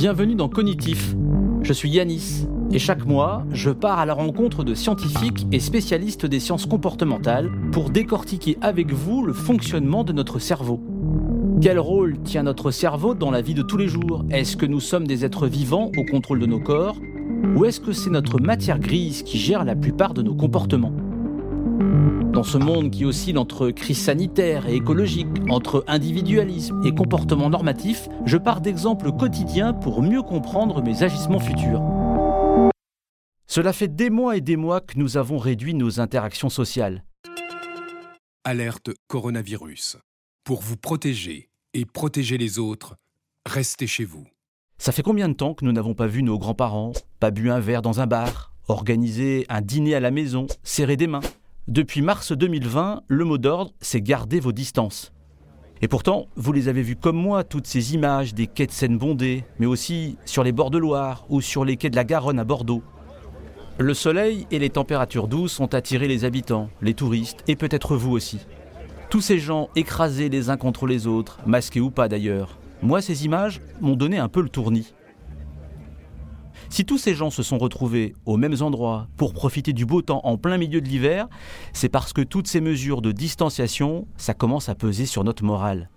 Bienvenue 0.00 0.34
dans 0.34 0.48
Cognitif. 0.48 1.14
Je 1.60 1.74
suis 1.74 1.90
Yanis 1.90 2.48
et 2.72 2.78
chaque 2.78 3.04
mois, 3.04 3.44
je 3.52 3.68
pars 3.68 3.98
à 3.98 4.06
la 4.06 4.14
rencontre 4.14 4.64
de 4.64 4.72
scientifiques 4.72 5.46
et 5.52 5.60
spécialistes 5.60 6.24
des 6.24 6.40
sciences 6.40 6.64
comportementales 6.64 7.50
pour 7.70 7.90
décortiquer 7.90 8.56
avec 8.62 8.94
vous 8.94 9.22
le 9.22 9.34
fonctionnement 9.34 10.02
de 10.02 10.14
notre 10.14 10.38
cerveau. 10.38 10.80
Quel 11.60 11.78
rôle 11.78 12.18
tient 12.22 12.44
notre 12.44 12.70
cerveau 12.70 13.12
dans 13.12 13.30
la 13.30 13.42
vie 13.42 13.52
de 13.52 13.60
tous 13.60 13.76
les 13.76 13.88
jours? 13.88 14.24
Est-ce 14.30 14.56
que 14.56 14.64
nous 14.64 14.80
sommes 14.80 15.06
des 15.06 15.26
êtres 15.26 15.46
vivants 15.46 15.90
au 15.94 16.04
contrôle 16.10 16.40
de 16.40 16.46
nos 16.46 16.60
corps? 16.60 16.96
Ou 17.54 17.66
est-ce 17.66 17.80
que 17.80 17.92
c'est 17.92 18.08
notre 18.08 18.40
matière 18.40 18.78
grise 18.78 19.22
qui 19.22 19.36
gère 19.36 19.66
la 19.66 19.76
plupart 19.76 20.14
de 20.14 20.22
nos 20.22 20.34
comportements? 20.34 20.94
Dans 22.40 22.44
ce 22.44 22.56
monde 22.56 22.90
qui 22.90 23.04
oscille 23.04 23.36
entre 23.36 23.68
crise 23.68 24.02
sanitaire 24.02 24.66
et 24.66 24.76
écologique, 24.76 25.26
entre 25.50 25.84
individualisme 25.86 26.80
et 26.86 26.94
comportement 26.94 27.50
normatif, 27.50 28.08
je 28.24 28.38
pars 28.38 28.62
d'exemples 28.62 29.12
quotidiens 29.12 29.74
pour 29.74 30.00
mieux 30.00 30.22
comprendre 30.22 30.82
mes 30.82 31.02
agissements 31.02 31.38
futurs. 31.38 31.82
Cela 33.46 33.74
fait 33.74 33.94
des 33.94 34.08
mois 34.08 34.38
et 34.38 34.40
des 34.40 34.56
mois 34.56 34.80
que 34.80 34.98
nous 34.98 35.18
avons 35.18 35.36
réduit 35.36 35.74
nos 35.74 36.00
interactions 36.00 36.48
sociales. 36.48 37.04
Alerte 38.44 38.88
coronavirus. 39.06 39.98
Pour 40.42 40.62
vous 40.62 40.78
protéger 40.78 41.50
et 41.74 41.84
protéger 41.84 42.38
les 42.38 42.58
autres, 42.58 42.96
restez 43.44 43.86
chez 43.86 44.06
vous. 44.06 44.26
Ça 44.78 44.92
fait 44.92 45.02
combien 45.02 45.28
de 45.28 45.34
temps 45.34 45.52
que 45.52 45.66
nous 45.66 45.72
n'avons 45.72 45.92
pas 45.92 46.06
vu 46.06 46.22
nos 46.22 46.38
grands-parents, 46.38 46.94
pas 47.18 47.30
bu 47.30 47.50
un 47.50 47.60
verre 47.60 47.82
dans 47.82 48.00
un 48.00 48.06
bar, 48.06 48.54
organisé 48.68 49.44
un 49.50 49.60
dîner 49.60 49.94
à 49.94 50.00
la 50.00 50.10
maison, 50.10 50.46
serrer 50.62 50.96
des 50.96 51.06
mains? 51.06 51.20
Depuis 51.70 52.02
mars 52.02 52.32
2020, 52.32 53.02
le 53.06 53.24
mot 53.24 53.38
d'ordre, 53.38 53.70
c'est 53.80 54.00
garder 54.00 54.40
vos 54.40 54.50
distances. 54.50 55.12
Et 55.82 55.86
pourtant, 55.86 56.26
vous 56.34 56.52
les 56.52 56.66
avez 56.66 56.82
vues 56.82 56.96
comme 56.96 57.16
moi, 57.16 57.44
toutes 57.44 57.68
ces 57.68 57.94
images 57.94 58.34
des 58.34 58.48
quais 58.48 58.66
de 58.66 58.72
Seine 58.72 58.98
bondés, 58.98 59.44
mais 59.60 59.66
aussi 59.66 60.18
sur 60.24 60.42
les 60.42 60.50
bords 60.50 60.72
de 60.72 60.78
Loire 60.78 61.24
ou 61.28 61.40
sur 61.40 61.64
les 61.64 61.76
quais 61.76 61.88
de 61.88 61.94
la 61.94 62.02
Garonne 62.02 62.40
à 62.40 62.44
Bordeaux. 62.44 62.82
Le 63.78 63.94
soleil 63.94 64.48
et 64.50 64.58
les 64.58 64.70
températures 64.70 65.28
douces 65.28 65.60
ont 65.60 65.66
attiré 65.66 66.08
les 66.08 66.24
habitants, 66.24 66.70
les 66.82 66.94
touristes 66.94 67.44
et 67.46 67.54
peut-être 67.54 67.94
vous 67.94 68.10
aussi. 68.10 68.40
Tous 69.08 69.20
ces 69.20 69.38
gens 69.38 69.68
écrasés 69.76 70.28
les 70.28 70.50
uns 70.50 70.56
contre 70.56 70.88
les 70.88 71.06
autres, 71.06 71.38
masqués 71.46 71.80
ou 71.80 71.92
pas 71.92 72.08
d'ailleurs. 72.08 72.58
Moi, 72.82 73.00
ces 73.00 73.24
images 73.26 73.60
m'ont 73.80 73.94
donné 73.94 74.18
un 74.18 74.28
peu 74.28 74.42
le 74.42 74.48
tournis. 74.48 74.92
Si 76.70 76.84
tous 76.84 76.98
ces 76.98 77.16
gens 77.16 77.30
se 77.30 77.42
sont 77.42 77.58
retrouvés 77.58 78.14
aux 78.26 78.36
mêmes 78.36 78.54
endroits 78.60 79.08
pour 79.16 79.34
profiter 79.34 79.72
du 79.72 79.84
beau 79.84 80.02
temps 80.02 80.20
en 80.22 80.38
plein 80.38 80.56
milieu 80.56 80.80
de 80.80 80.88
l'hiver, 80.88 81.26
c'est 81.72 81.88
parce 81.88 82.12
que 82.12 82.22
toutes 82.22 82.46
ces 82.46 82.60
mesures 82.60 83.02
de 83.02 83.10
distanciation, 83.10 84.06
ça 84.16 84.34
commence 84.34 84.68
à 84.68 84.76
peser 84.76 85.04
sur 85.04 85.24
notre 85.24 85.42
morale. 85.42 85.90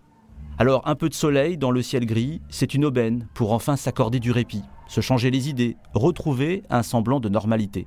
Alors 0.57 0.81
un 0.87 0.95
peu 0.95 1.09
de 1.09 1.13
soleil 1.13 1.59
dans 1.59 1.69
le 1.69 1.83
ciel 1.83 2.07
gris, 2.07 2.41
c'est 2.49 2.73
une 2.73 2.85
aubaine 2.85 3.27
pour 3.35 3.53
enfin 3.53 3.75
s'accorder 3.75 4.19
du 4.19 4.31
répit, 4.31 4.63
se 4.87 4.99
changer 4.99 5.29
les 5.29 5.47
idées, 5.47 5.77
retrouver 5.93 6.63
un 6.71 6.81
semblant 6.81 7.19
de 7.19 7.29
normalité. 7.29 7.85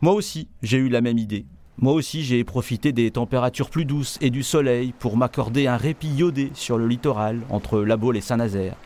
Moi 0.00 0.12
aussi, 0.12 0.48
j'ai 0.60 0.78
eu 0.78 0.88
la 0.88 1.00
même 1.00 1.18
idée. 1.18 1.46
Moi 1.78 1.92
aussi, 1.92 2.24
j'ai 2.24 2.42
profité 2.42 2.92
des 2.92 3.12
températures 3.12 3.70
plus 3.70 3.84
douces 3.84 4.18
et 4.20 4.30
du 4.30 4.42
soleil 4.42 4.92
pour 4.98 5.16
m'accorder 5.16 5.68
un 5.68 5.76
répit 5.76 6.08
iodé 6.08 6.50
sur 6.54 6.78
le 6.78 6.88
littoral 6.88 7.42
entre 7.48 7.80
La 7.80 7.96
Baule 7.96 8.16
et 8.16 8.20
Saint-Nazaire. 8.20 8.76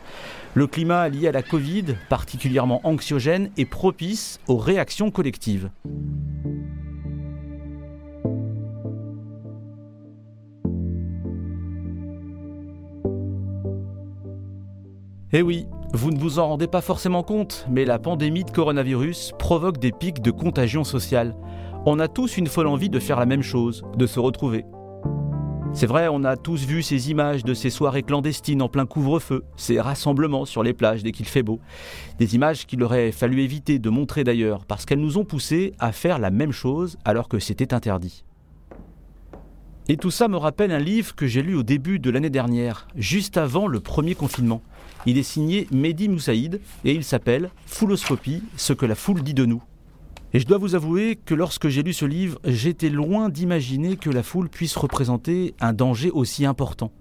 Le 0.55 0.65
climat 0.65 1.07
lié 1.09 1.27
à 1.27 1.31
la 1.31 1.43
Covid, 1.43 1.95
particulièrement 2.09 2.81
anxiogène, 2.83 3.51
est 3.57 3.65
propice 3.65 4.39
aux 4.47 4.57
réactions 4.57 5.11
collectives. 5.11 5.69
Eh 15.31 15.43
oui, 15.43 15.67
vous 15.93 16.09
ne 16.09 16.17
vous 16.17 16.39
en 16.39 16.47
rendez 16.47 16.65
pas 16.65 16.81
forcément 16.81 17.21
compte, 17.21 17.67
mais 17.69 17.85
la 17.85 17.99
pandémie 17.99 18.43
de 18.43 18.49
coronavirus 18.49 19.33
provoque 19.37 19.77
des 19.77 19.91
pics 19.91 20.23
de 20.23 20.31
contagion 20.31 20.83
sociale. 20.83 21.35
On 21.85 21.99
a 21.99 22.07
tous 22.07 22.37
une 22.37 22.47
folle 22.47 22.65
envie 22.65 22.89
de 22.89 22.99
faire 22.99 23.19
la 23.19 23.27
même 23.27 23.43
chose, 23.43 23.83
de 23.95 24.07
se 24.07 24.19
retrouver. 24.19 24.65
C'est 25.71 25.85
vrai, 25.85 26.09
on 26.09 26.23
a 26.25 26.35
tous 26.35 26.65
vu 26.65 26.81
ces 26.81 27.09
images 27.09 27.45
de 27.45 27.53
ces 27.53 27.69
soirées 27.69 28.03
clandestines 28.03 28.61
en 28.61 28.67
plein 28.67 28.85
couvre-feu, 28.85 29.45
ces 29.55 29.79
rassemblements 29.79 30.45
sur 30.45 30.61
les 30.61 30.73
plages 30.73 31.03
dès 31.03 31.11
qu'il 31.11 31.27
fait 31.27 31.43
beau. 31.43 31.59
Des 32.17 32.35
images 32.35 32.65
qu'il 32.65 32.83
aurait 32.83 33.11
fallu 33.13 33.41
éviter 33.41 33.79
de 33.79 33.89
montrer 33.89 34.23
d'ailleurs, 34.25 34.65
parce 34.65 34.85
qu'elles 34.85 34.99
nous 34.99 35.17
ont 35.17 35.23
poussés 35.23 35.73
à 35.79 35.91
faire 35.91 36.19
la 36.19 36.31
même 36.31 36.51
chose 36.51 36.97
alors 37.05 37.29
que 37.29 37.39
c'était 37.39 37.73
interdit. 37.73 38.25
Et 39.87 39.95
tout 39.95 40.11
ça 40.11 40.27
me 40.27 40.37
rappelle 40.37 40.71
un 40.71 40.79
livre 40.79 41.15
que 41.15 41.27
j'ai 41.27 41.41
lu 41.41 41.55
au 41.55 41.63
début 41.63 41.97
de 41.97 42.09
l'année 42.09 42.29
dernière, 42.29 42.87
juste 42.95 43.37
avant 43.37 43.65
le 43.65 43.79
premier 43.79 44.15
confinement. 44.15 44.61
Il 45.05 45.17
est 45.17 45.23
signé 45.23 45.67
Mehdi 45.71 46.09
Moussaïd 46.09 46.59
et 46.83 46.93
il 46.93 47.03
s'appelle 47.03 47.51
Fouloscopie, 47.65 48.43
ce 48.57 48.73
que 48.73 48.85
la 48.85 48.95
foule 48.95 49.23
dit 49.23 49.33
de 49.33 49.45
nous. 49.45 49.63
Et 50.31 50.39
je 50.39 50.45
dois 50.45 50.59
vous 50.59 50.75
avouer 50.75 51.15
que 51.15 51.33
lorsque 51.33 51.69
j'ai 51.69 51.81
lu 51.81 51.91
ce 51.91 52.05
livre, 52.05 52.39
j'étais 52.45 52.89
loin 52.89 53.29
d'imaginer 53.29 53.95
que 53.95 54.11
la 54.11 54.21
foule 54.21 54.47
puisse 54.47 54.75
représenter 54.75 55.55
un 55.59 55.73
danger 55.73 56.11
aussi 56.11 56.45
important. 56.45 56.91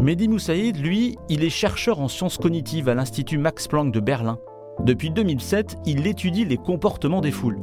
Mehdi 0.00 0.26
Moussaïd, 0.26 0.76
lui, 0.76 1.16
il 1.28 1.44
est 1.44 1.50
chercheur 1.50 2.00
en 2.00 2.08
sciences 2.08 2.36
cognitives 2.36 2.88
à 2.88 2.94
l'Institut 2.94 3.38
Max 3.38 3.68
Planck 3.68 3.92
de 3.92 4.00
Berlin. 4.00 4.38
Depuis 4.80 5.10
2007, 5.10 5.76
il 5.86 6.04
étudie 6.08 6.44
les 6.44 6.56
comportements 6.56 7.20
des 7.20 7.30
foules. 7.30 7.60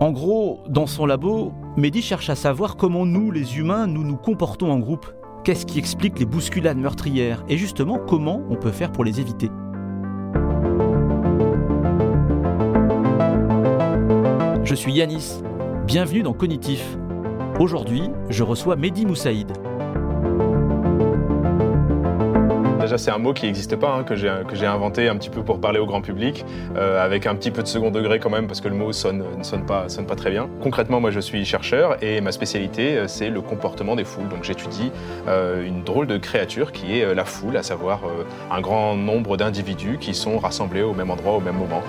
En 0.00 0.12
gros, 0.12 0.60
dans 0.68 0.86
son 0.86 1.06
labo, 1.06 1.52
Mehdi 1.76 2.02
cherche 2.02 2.30
à 2.30 2.36
savoir 2.36 2.76
comment 2.76 3.04
nous, 3.04 3.32
les 3.32 3.58
humains, 3.58 3.88
nous 3.88 4.04
nous 4.04 4.16
comportons 4.16 4.70
en 4.70 4.78
groupe 4.78 5.12
Qu'est-ce 5.44 5.64
qui 5.64 5.78
explique 5.78 6.18
les 6.18 6.26
bousculades 6.26 6.76
meurtrières 6.76 7.42
Et 7.48 7.56
justement, 7.56 7.98
comment 7.98 8.42
on 8.50 8.56
peut 8.56 8.72
faire 8.72 8.92
pour 8.92 9.04
les 9.04 9.20
éviter? 9.20 9.50
Je 14.64 14.74
suis 14.74 14.92
Yanis. 14.92 15.42
Bienvenue 15.86 16.22
dans 16.22 16.34
Cognitif. 16.34 16.98
Aujourd'hui, 17.58 18.10
je 18.28 18.42
reçois 18.42 18.76
Mehdi 18.76 19.06
Moussaïd. 19.06 19.50
C'est 22.96 23.10
un 23.10 23.18
mot 23.18 23.32
qui 23.32 23.46
n'existe 23.46 23.76
pas, 23.76 23.94
hein, 23.94 24.04
que 24.04 24.16
j'ai 24.16 24.66
inventé 24.66 25.08
un 25.08 25.16
petit 25.16 25.30
peu 25.30 25.42
pour 25.42 25.60
parler 25.60 25.78
au 25.78 25.86
grand 25.86 26.00
public, 26.00 26.44
euh, 26.76 27.04
avec 27.04 27.26
un 27.26 27.34
petit 27.34 27.50
peu 27.50 27.62
de 27.62 27.68
second 27.68 27.90
degré 27.90 28.18
quand 28.18 28.30
même, 28.30 28.46
parce 28.46 28.60
que 28.60 28.68
le 28.68 28.74
mot 28.74 28.88
ne 28.88 28.92
sonne 28.92 29.22
pas, 29.66 29.88
sonne 29.88 30.06
pas 30.06 30.16
très 30.16 30.30
bien. 30.30 30.48
Concrètement, 30.62 31.00
moi, 31.00 31.10
je 31.10 31.20
suis 31.20 31.44
chercheur 31.44 32.02
et 32.02 32.20
ma 32.20 32.32
spécialité, 32.32 32.96
euh, 32.96 33.08
c'est 33.08 33.30
le 33.30 33.40
comportement 33.40 33.96
des 33.96 34.04
foules. 34.04 34.28
Donc, 34.28 34.44
j'étudie 34.44 34.90
euh, 35.28 35.66
une 35.66 35.84
drôle 35.84 36.06
de 36.06 36.16
créature 36.16 36.72
qui 36.72 36.98
est 36.98 37.14
la 37.14 37.24
foule, 37.24 37.56
à 37.56 37.62
savoir 37.62 38.00
un 38.50 38.60
grand 38.60 38.94
nombre 38.94 39.36
d'individus 39.36 39.98
qui 40.00 40.14
sont 40.14 40.38
rassemblés 40.38 40.82
au 40.82 40.94
même 40.94 41.10
endroit 41.10 41.34
au 41.34 41.40
même 41.40 41.56
moment. 41.56 41.82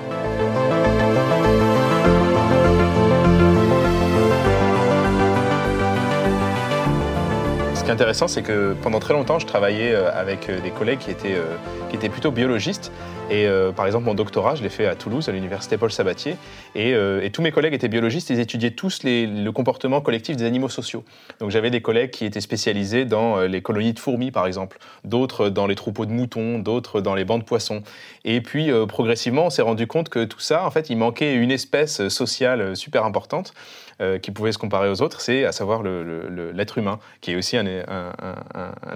Est 7.89 7.94
intéressant, 7.94 8.27
c'est 8.27 8.44
que 8.44 8.75
pendant 8.83 9.00
très 9.00 9.13
longtemps, 9.13 9.39
je 9.39 9.47
travaillais 9.47 9.91
euh, 9.94 10.11
avec 10.13 10.47
euh, 10.47 10.61
des 10.61 10.69
collègues 10.69 11.00
qui 11.00 11.09
étaient, 11.09 11.33
euh, 11.33 11.55
qui 11.89 11.95
étaient 11.95 12.09
plutôt 12.09 12.31
biologistes. 12.31 12.91
Et 13.31 13.47
par 13.75 13.85
exemple, 13.85 14.05
mon 14.05 14.16
doctorat, 14.16 14.55
je 14.55 14.63
l'ai 14.63 14.69
fait 14.69 14.88
à 14.88 14.95
Toulouse, 14.95 15.29
à 15.29 15.31
l'université 15.31 15.77
Paul 15.77 15.91
Sabatier. 15.91 16.35
Et, 16.73 16.95
tous 17.31 17.44
mes 17.44 17.51
collègues 17.51 17.75
étaient 17.75 17.88
biologistes, 17.88 18.31
ils 18.31 18.39
étudiaient 18.39 18.72
tous 18.72 19.01
le 19.03 19.51
comportement 19.51 20.01
collectif 20.01 20.35
des 20.35 20.45
animaux 20.45 20.67
sociaux. 20.67 21.03
Donc 21.39 21.51
j'avais 21.51 21.69
des 21.69 21.79
collègues 21.79 22.09
qui 22.09 22.25
étaient 22.25 22.41
spécialisés 22.41 23.05
dans 23.05 23.41
les 23.41 23.61
colonies 23.61 23.94
de 23.94 24.00
fourmis, 24.00 24.31
par 24.31 24.47
exemple, 24.47 24.79
d'autres 25.03 25.50
dans 25.50 25.67
les 25.67 25.75
troupeaux 25.75 26.07
de 26.07 26.11
moutons, 26.11 26.57
d'autres 26.57 27.01
dans 27.01 27.13
les 27.13 27.23
bancs 27.23 27.41
de 27.41 27.45
poissons. 27.45 27.83
Et 28.25 28.41
puis 28.41 28.71
progressivement, 28.88 29.45
on 29.45 29.50
s'est 29.51 29.61
rendu 29.61 29.85
compte 29.85 30.09
que 30.09 30.25
tout 30.25 30.39
ça, 30.39 30.66
en 30.66 30.71
fait, 30.71 30.89
il 30.89 30.97
manquait 30.97 31.35
une 31.35 31.51
espèce 31.51 32.07
sociale 32.07 32.75
super 32.75 33.06
importante. 33.06 33.53
Euh, 34.02 34.18
qui 34.18 34.32
pouvait 34.32 34.54
se 34.54 34.58
comparer 34.58 34.90
aux 34.90 35.02
autres, 35.02 35.20
c'est 35.20 35.44
à 35.44 35.52
savoir 35.52 35.84
l'être 35.84 36.78
humain, 36.78 37.00
qui 37.20 37.32
est 37.32 37.36
aussi 37.36 37.58
un, 37.58 37.66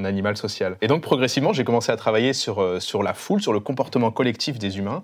animal 0.01 0.37
social. 0.37 0.77
Et 0.79 0.87
donc 0.87 1.01
progressivement, 1.01 1.51
j'ai 1.51 1.65
commencé 1.65 1.91
à 1.91 1.97
travailler 1.97 2.31
sur, 2.31 2.61
euh, 2.61 2.79
sur 2.79 3.03
la 3.03 3.13
foule, 3.13 3.41
sur 3.41 3.51
le 3.51 3.59
comportement 3.59 4.11
collectif 4.11 4.59
des 4.59 4.77
humains. 4.77 5.03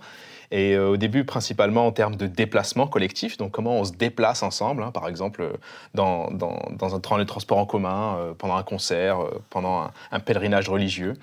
Et 0.52 0.74
euh, 0.74 0.92
au 0.92 0.96
début, 0.96 1.26
principalement 1.26 1.86
en 1.86 1.92
termes 1.92 2.16
de 2.16 2.28
déplacement 2.28 2.88
collectif, 2.88 3.36
donc 3.36 3.52
comment 3.52 3.78
on 3.78 3.84
se 3.84 3.92
déplace 3.92 4.42
ensemble, 4.42 4.84
hein, 4.84 4.92
par 4.92 5.06
exemple 5.10 5.52
dans, 5.96 6.32
dans, 6.32 6.62
dans, 6.72 6.96
un 6.96 7.02
train 7.02 7.18
de 7.18 7.26
transport 7.26 7.58
en 7.58 7.66
commun, 7.66 8.34
pendant 8.38 8.56
un 8.56 8.64
concert, 8.64 9.20
pendant 9.50 9.92
un, 10.14 10.20
pèlerinage 10.22 10.70
religieux. 10.70 11.16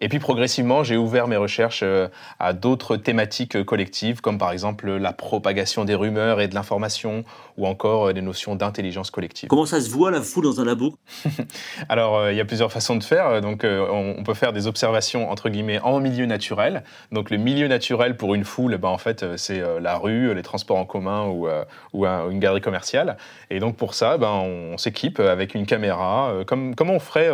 Et 0.00 0.08
puis 0.08 0.18
progressivement, 0.18 0.82
j'ai 0.82 0.96
ouvert 0.96 1.28
mes 1.28 1.36
recherches 1.36 1.80
euh, 1.82 2.08
à 2.38 2.52
d'autres 2.52 2.96
thématiques 2.96 3.56
euh, 3.56 3.64
collectives, 3.64 4.20
comme 4.20 4.38
par 4.38 4.52
exemple 4.52 4.90
la 4.90 5.12
propagation 5.12 5.84
des 5.84 5.94
rumeurs 5.94 6.40
et 6.40 6.48
de 6.48 6.54
l'information, 6.54 7.24
ou 7.56 7.66
encore 7.66 8.12
des 8.12 8.20
euh, 8.20 8.24
notions 8.24 8.56
d'intelligence 8.56 9.10
collective. 9.10 9.48
Comment 9.48 9.66
ça 9.66 9.80
se 9.80 9.90
voit 9.90 10.10
la 10.10 10.20
foule 10.20 10.44
dans 10.44 10.60
un 10.60 10.64
labo? 10.64 10.94
Alors, 11.88 12.30
il 12.30 12.36
y 12.36 12.40
a 12.40 12.44
plusieurs 12.44 12.72
façons 12.72 12.96
de 12.96 13.04
faire. 13.04 13.40
Donc, 13.40 13.64
on 13.64 14.22
peut 14.24 14.34
faire 14.34 14.52
des 14.52 14.66
observations 14.66 15.30
entre 15.30 15.48
guillemets 15.48 15.80
en 15.80 16.00
milieu 16.00 16.26
naturel. 16.26 16.82
Donc, 17.12 17.30
le 17.30 17.36
milieu 17.36 17.68
naturel 17.68 18.16
pour 18.16 18.34
une 18.34 18.44
foule 18.44 18.76
ben, 18.76 18.88
en 18.88 18.98
fait, 18.98 19.36
c'est 19.36 19.62
la 19.80 19.96
rue, 19.96 20.34
les 20.34 20.42
transports 20.42 20.76
en 20.76 20.84
commun 20.84 21.26
ou, 21.26 21.48
ou 21.92 22.06
une 22.06 22.38
galerie 22.40 22.60
commerciale. 22.60 23.16
Et 23.50 23.60
donc 23.60 23.76
pour 23.76 23.94
ça, 23.94 24.18
ben, 24.18 24.30
on, 24.30 24.78
s'équipe 24.78 25.20
avec 25.20 25.54
une 25.54 25.66
caméra, 25.66 26.32
comme, 26.46 26.74
comme 26.74 26.90
on 26.90 26.98
ferait 26.98 27.30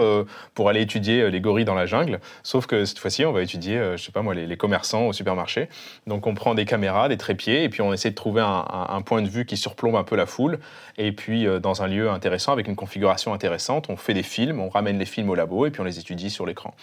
pour 0.54 0.68
aller 0.68 0.82
étudier 0.82 1.30
les 1.30 1.40
gorilles 1.40 1.64
dans 1.64 1.74
la 1.74 1.86
jungle, 1.86 2.20
sauf 2.50 2.66
que 2.66 2.84
cette 2.84 2.98
fois-ci, 2.98 3.24
on 3.24 3.32
va 3.32 3.42
étudier, 3.42 3.78
je 3.96 4.02
sais 4.02 4.12
pas 4.12 4.22
moi, 4.22 4.34
les, 4.34 4.56
commerçants 4.56 5.06
au 5.06 5.12
supermarché. 5.12 5.68
Donc 6.06 6.26
on 6.26 6.34
prend 6.34 6.54
des 6.54 6.64
caméras, 6.64 7.08
des 7.08 7.16
trépieds, 7.16 7.62
et 7.62 7.68
puis 7.68 7.80
on 7.80 7.92
essaie 7.92 8.10
de 8.10 8.14
trouver 8.14 8.42
un, 8.42 8.64
un 8.68 9.02
point 9.02 9.22
de 9.22 9.28
vue 9.28 9.46
qui 9.46 9.56
surplombe 9.56 9.94
un 9.96 10.04
peu 10.04 10.16
la 10.16 10.26
foule, 10.26 10.58
et 10.98 11.12
puis 11.12 11.46
dans 11.60 11.82
un 11.82 11.86
lieu 11.86 12.10
intéressant, 12.10 12.52
avec 12.52 12.66
une 12.66 12.76
configuration 12.76 13.32
intéressante, 13.32 13.88
on 13.88 13.96
fait 13.96 14.14
des 14.14 14.22
films, 14.24 14.60
on 14.60 14.68
ramène 14.68 14.98
les 14.98 15.06
films 15.06 15.30
au 15.30 15.34
labo, 15.34 15.66
et 15.66 15.70
puis 15.70 15.80
on 15.80 15.84
les 15.84 15.98
étudie 15.98 16.30
sur 16.30 16.44
l'écran. 16.44 16.74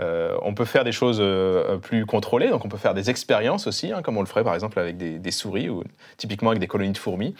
Euh, 0.00 0.36
on 0.42 0.54
peut 0.54 0.64
faire 0.64 0.84
des 0.84 0.92
choses 0.92 1.18
euh, 1.20 1.76
plus 1.76 2.06
contrôlées, 2.06 2.48
donc 2.48 2.64
on 2.64 2.68
peut 2.68 2.78
faire 2.78 2.94
des 2.94 3.10
expériences 3.10 3.66
aussi, 3.66 3.92
hein, 3.92 4.00
comme 4.02 4.16
on 4.16 4.20
le 4.20 4.26
ferait 4.26 4.44
par 4.44 4.54
exemple 4.54 4.78
avec 4.78 4.96
des, 4.96 5.30
souris 5.30 5.68
ou 5.68 5.84
typiquement 6.16 6.50
avec 6.50 6.60
des 6.60 6.66
colonies 6.66 6.92
de 6.92 6.98
fourmis. 6.98 7.34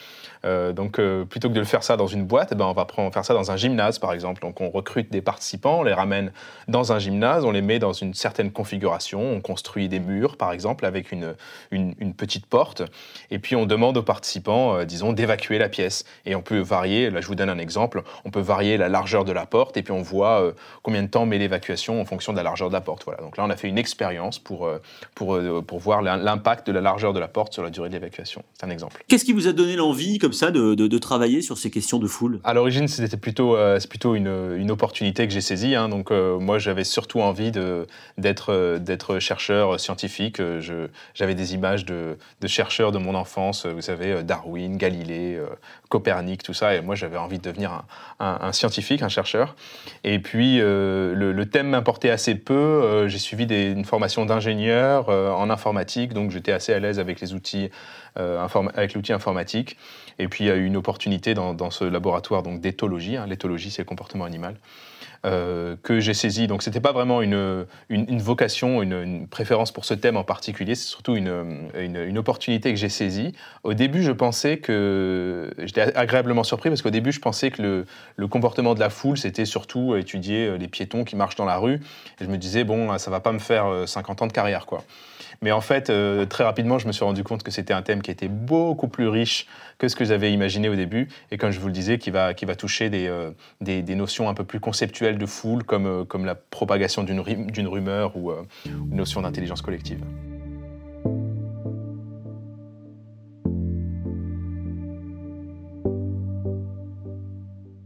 Euh, 0.44 0.72
donc 0.72 1.00
plutôt 1.28 1.49
que 1.49 1.54
de 1.54 1.60
le 1.60 1.66
faire 1.66 1.82
ça 1.82 1.96
dans 1.96 2.06
une 2.06 2.25
boîte, 2.25 2.50
eh 2.52 2.54
ben, 2.54 2.64
on 2.66 2.72
va 2.72 2.87
faire 3.10 3.25
ça 3.25 3.34
dans 3.34 3.50
un 3.50 3.56
gymnase 3.56 3.99
par 3.99 4.12
exemple. 4.12 4.43
Donc 4.43 4.60
on 4.60 4.70
recrute 4.70 5.10
des 5.10 5.22
participants, 5.22 5.81
on 5.81 5.82
les 5.82 5.94
ramène 5.94 6.32
dans 6.69 6.93
un 6.93 6.99
gymnase, 6.99 7.44
on 7.44 7.52
les 7.52 7.62
met 7.62 7.78
dans 7.78 7.93
une 7.93 8.14
certaine 8.14 8.50
configuration, 8.50 9.32
on 9.32 9.40
construit 9.40 9.88
des 9.88 10.00
murs 10.00 10.37
par 10.37 10.52
exemple 10.52 10.84
avec 10.84 11.12
une, 11.12 11.34
une, 11.70 12.14
petite 12.14 12.46
porte, 12.46 12.82
et 13.31 13.38
puis 13.38 13.56
on 13.56 13.64
demande 13.64 13.96
aux 13.96 14.02
participants, 14.02 14.84
disons, 14.84 15.12
d'évacuer 15.12 15.58
la 15.58 15.69
pièce. 15.69 16.05
Et 16.26 16.34
on 16.34 16.43
peut 16.43 16.58
varier, 16.58 17.10
là 17.10 17.20
je 17.20 17.26
vous 17.26 17.34
donne 17.34 17.48
un 17.48 17.58
exemple, 17.58 18.02
on 18.25 18.31
peut 18.31 18.40
varier 18.40 18.76
la 18.76 18.88
largeur 18.88 19.25
de 19.25 19.32
la 19.32 19.46
porte, 19.46 19.76
et 19.76 19.82
puis 19.82 19.93
on 19.93 20.02
voit 20.02 20.52
combien 20.82 21.02
de 21.02 21.08
temps 21.08 21.25
met 21.25 21.38
l'évacuation 21.38 22.00
en 22.00 22.05
fonction 22.05 22.32
de 22.32 22.37
la 22.37 22.42
largeur 22.43 22.69
de 22.69 22.75
la 22.75 22.81
porte. 22.81 23.05
Voilà. 23.05 23.21
Donc 23.21 23.37
là, 23.37 23.44
on 23.44 23.50
a 23.50 23.56
fait 23.56 23.69
une 23.69 23.79
expérience 23.79 24.39
pour, 24.39 24.67
euh, 24.67 24.79
pour, 25.15 25.35
euh, 25.35 25.62
pour 25.62 25.79
voir 25.79 26.03
l'impact 26.03 26.67
de 26.67 26.73
la 26.73 26.81
largeur 26.81 27.12
de 27.12 27.21
la 27.21 27.29
porte 27.29 27.53
sur 27.53 27.62
la 27.62 27.71
durée 27.71 27.89
de 27.89 27.94
l'évacuation. 27.94 28.43
C'est 28.55 28.67
un 28.67 28.71
exemple. 28.71 29.05
Qu'est-ce 29.09 29.25
qui 29.25 29.33
vous 29.33 29.49
a 29.49 29.53
donné 29.53 29.77
l'envie, 29.77 30.19
comme 30.19 30.33
ça, 30.33 30.50
de, 30.50 30.75
de, 30.75 30.99
travailler 30.99 31.43
sur 31.43 31.59
ces 31.59 31.71
questions 31.71 31.99
de 31.99 32.06
foule? 32.06 32.41
À 32.44 32.55
l'origine, 32.55 32.87
c'était 32.89 33.17
plutôt, 33.17 33.56
euh, 33.56 33.79
plutôt 33.89 34.15
une, 34.15 34.55
une, 34.56 34.71
opportunité 34.71 35.27
que 35.27 35.33
j'ai 35.33 35.41
saisie. 35.41 35.75
Hein. 35.75 35.89
Donc 35.89 36.11
moi, 36.11 36.59
j'avais 36.59 36.85
surtout 36.85 37.21
envie 37.21 37.50
d'être 37.50 38.79
d'être 38.79 39.19
chercheur 39.19 39.79
scientifique. 39.79 40.41
J'avais 41.15 41.35
des 41.35 41.55
images 41.55 41.85
de, 41.85 42.17
de, 42.41 42.47
chercheurs 42.47 42.93
de 42.93 42.99
mon 42.99 43.15
enfance, 43.15 43.67
vous 43.67 43.81
savez, 43.81 44.23
Darwin, 44.23 44.77
Galilée, 44.77 45.39
Copernic, 45.89 46.43
tout 46.43 46.55
ça. 46.55 46.75
Et 46.75 46.81
moi, 46.81 46.94
j'avais 46.94 47.19
envie 47.19 47.39
de 47.39 47.43
devenir 47.43 47.85
un, 48.21 48.39
un, 48.41 48.53
scientifique, 48.53 49.03
un 49.03 49.09
chercheur. 49.09 49.56
Et 50.05 50.21
puis, 50.21 50.59
le, 50.59 51.33
le, 51.33 51.47
thème 51.47 51.69
m'importait 51.69 52.11
assez 52.11 52.31
peu. 52.34 52.55
Euh, 52.55 53.08
j'ai 53.08 53.19
suivi 53.19 53.44
une 53.44 53.84
formation 53.84 54.26
d'ingénieur 54.26 55.08
euh, 55.08 55.31
en 55.31 55.50
informatique, 55.50 56.12
donc 56.12 56.31
j'étais 56.31 56.52
assez 56.52 56.73
à 56.73 56.79
l'aise 56.79 56.99
avec 56.99 57.20
les 57.20 57.34
outils, 57.34 57.70
euh, 58.19 58.46
avec 58.75 58.94
l'outil 58.94 59.12
informatique. 59.12 59.76
Et 60.19 60.29
puis 60.29 60.44
il 60.44 60.46
y 60.46 60.50
a 60.50 60.56
eu 60.56 60.64
une 60.64 60.76
opportunité 60.76 61.34
dans, 61.34 61.70
ce 61.70 61.84
laboratoire 61.84 62.43
donc 62.43 62.61
d'éthologie. 62.61 63.17
Hein. 63.17 63.26
L'éthologie, 63.26 63.70
c'est 63.70 63.82
le 63.82 63.87
comportement 63.87 64.25
animal. 64.25 64.56
Euh, 65.24 65.76
que 65.84 66.00
j'ai 66.00 66.14
saisi. 66.14 66.48
Donc, 66.48 66.64
c'était 66.64 66.80
pas 66.80 66.90
vraiment 66.90 67.22
une, 67.22 67.64
une, 67.88 68.20
vocation, 68.20 68.82
une, 68.82 69.28
préférence 69.28 69.70
pour 69.70 69.84
ce 69.84 69.94
thème 69.94 70.16
en 70.16 70.24
particulier. 70.24 70.74
C'est 70.74 70.88
surtout 70.88 71.14
une, 71.14 71.70
une, 71.78 72.19
opportunité 72.19 72.70
que 72.70 72.76
j'ai 72.76 72.88
saisie. 72.88 73.32
Au 73.62 73.72
début, 73.72 74.02
je 74.02 74.10
pensais 74.10 74.58
que 74.58 75.54
j'étais 75.58 75.94
agréablement 75.94 76.42
surpris 76.42 76.70
parce 76.70 76.82
qu'au 76.82 76.90
début, 76.90 77.12
je 77.12 77.20
pensais 77.20 77.52
que 77.52 77.62
le, 77.62 77.86
le, 78.16 78.26
comportement 78.26 78.74
de 78.74 78.80
la 78.80 78.90
foule, 78.90 79.16
c'était 79.16 79.44
surtout 79.44 79.94
étudier 79.94 80.58
les 80.58 80.66
piétons 80.66 81.04
qui 81.04 81.14
marchent 81.14 81.36
dans 81.36 81.44
la 81.44 81.58
rue. 81.58 81.80
Et 82.20 82.24
je 82.24 82.28
me 82.28 82.36
disais 82.36 82.64
bon, 82.64 82.98
ça 82.98 83.12
va 83.12 83.20
pas 83.20 83.30
me 83.30 83.38
faire 83.38 83.84
50 83.86 84.22
ans 84.22 84.26
de 84.26 84.32
carrière, 84.32 84.66
quoi. 84.66 84.82
Mais 85.43 85.50
en 85.50 85.61
fait, 85.61 85.91
euh, 85.91 86.25
très 86.25 86.44
rapidement, 86.44 86.79
je 86.79 86.87
me 86.87 86.93
suis 86.93 87.05
rendu 87.05 87.25
compte 87.25 87.43
que 87.43 87.50
c'était 87.50 87.75
un 87.75 87.83
thème 87.83 88.00
qui 88.00 88.11
était 88.11 88.29
beaucoup 88.29 88.89
plus 88.89 89.09
riche 89.09 89.47
que 89.79 89.89
ce 89.89 89.97
que 89.97 90.05
j'avais 90.05 90.33
imaginé 90.33 90.69
au 90.69 90.77
début, 90.77 91.09
et 91.33 91.37
comme 91.37 91.50
je 91.50 91.59
vous 91.59 91.67
le 91.67 91.73
disais, 91.73 91.99
qui 91.99 92.11
va, 92.11 92.33
qui 92.33 92.44
va 92.44 92.55
toucher 92.55 92.89
des, 92.89 93.09
euh, 93.09 93.33
des, 93.61 93.83
notions 93.97 94.29
un 94.29 94.35
peu 94.35 94.44
plus 94.44 94.61
conceptuelles 94.61 95.19
de 95.19 95.27
foule, 95.27 95.65
comme, 95.65 95.87
euh, 95.87 96.05
comme 96.05 96.25
la 96.25 96.37
propagation 96.37 97.03
d'une 97.03 97.21
rumeur 97.69 98.17
ou 98.17 98.33
une 98.65 98.97
notion 98.97 99.21
d'intelligence 99.23 99.61
collective. 99.61 100.00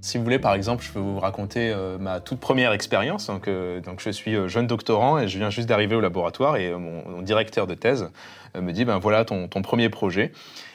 Si 0.06 0.18
vous 0.18 0.22
voulez, 0.24 0.38
par 0.38 0.54
exemple, 0.54 0.84
je 0.84 0.92
peux 0.92 1.00
vous 1.00 1.18
raconter 1.18 1.72
euh, 1.72 1.98
ma 1.98 2.20
toute 2.20 2.38
première 2.38 2.70
expérience. 2.70 3.26
Donc, 3.26 3.48
euh, 3.48 3.80
je 3.98 4.10
suis 4.10 4.36
euh, 4.36 4.46
jeune 4.46 4.68
doctorant 4.68 5.18
et 5.18 5.26
je 5.26 5.36
viens 5.36 5.50
juste 5.50 5.68
d'arriver 5.68 5.96
au 5.96 6.00
laboratoire 6.00 6.56
et 6.58 6.70
mon, 6.70 7.22
directeur 7.22 7.66
de 7.66 7.74
thèse 7.74 8.08
me 8.54 8.70
dit 8.70 8.84
ben 8.84 8.98
voilà 8.98 9.24
ton, 9.24 9.48
ton, 9.48 9.62
premier 9.62 9.88
projet. 9.88 10.30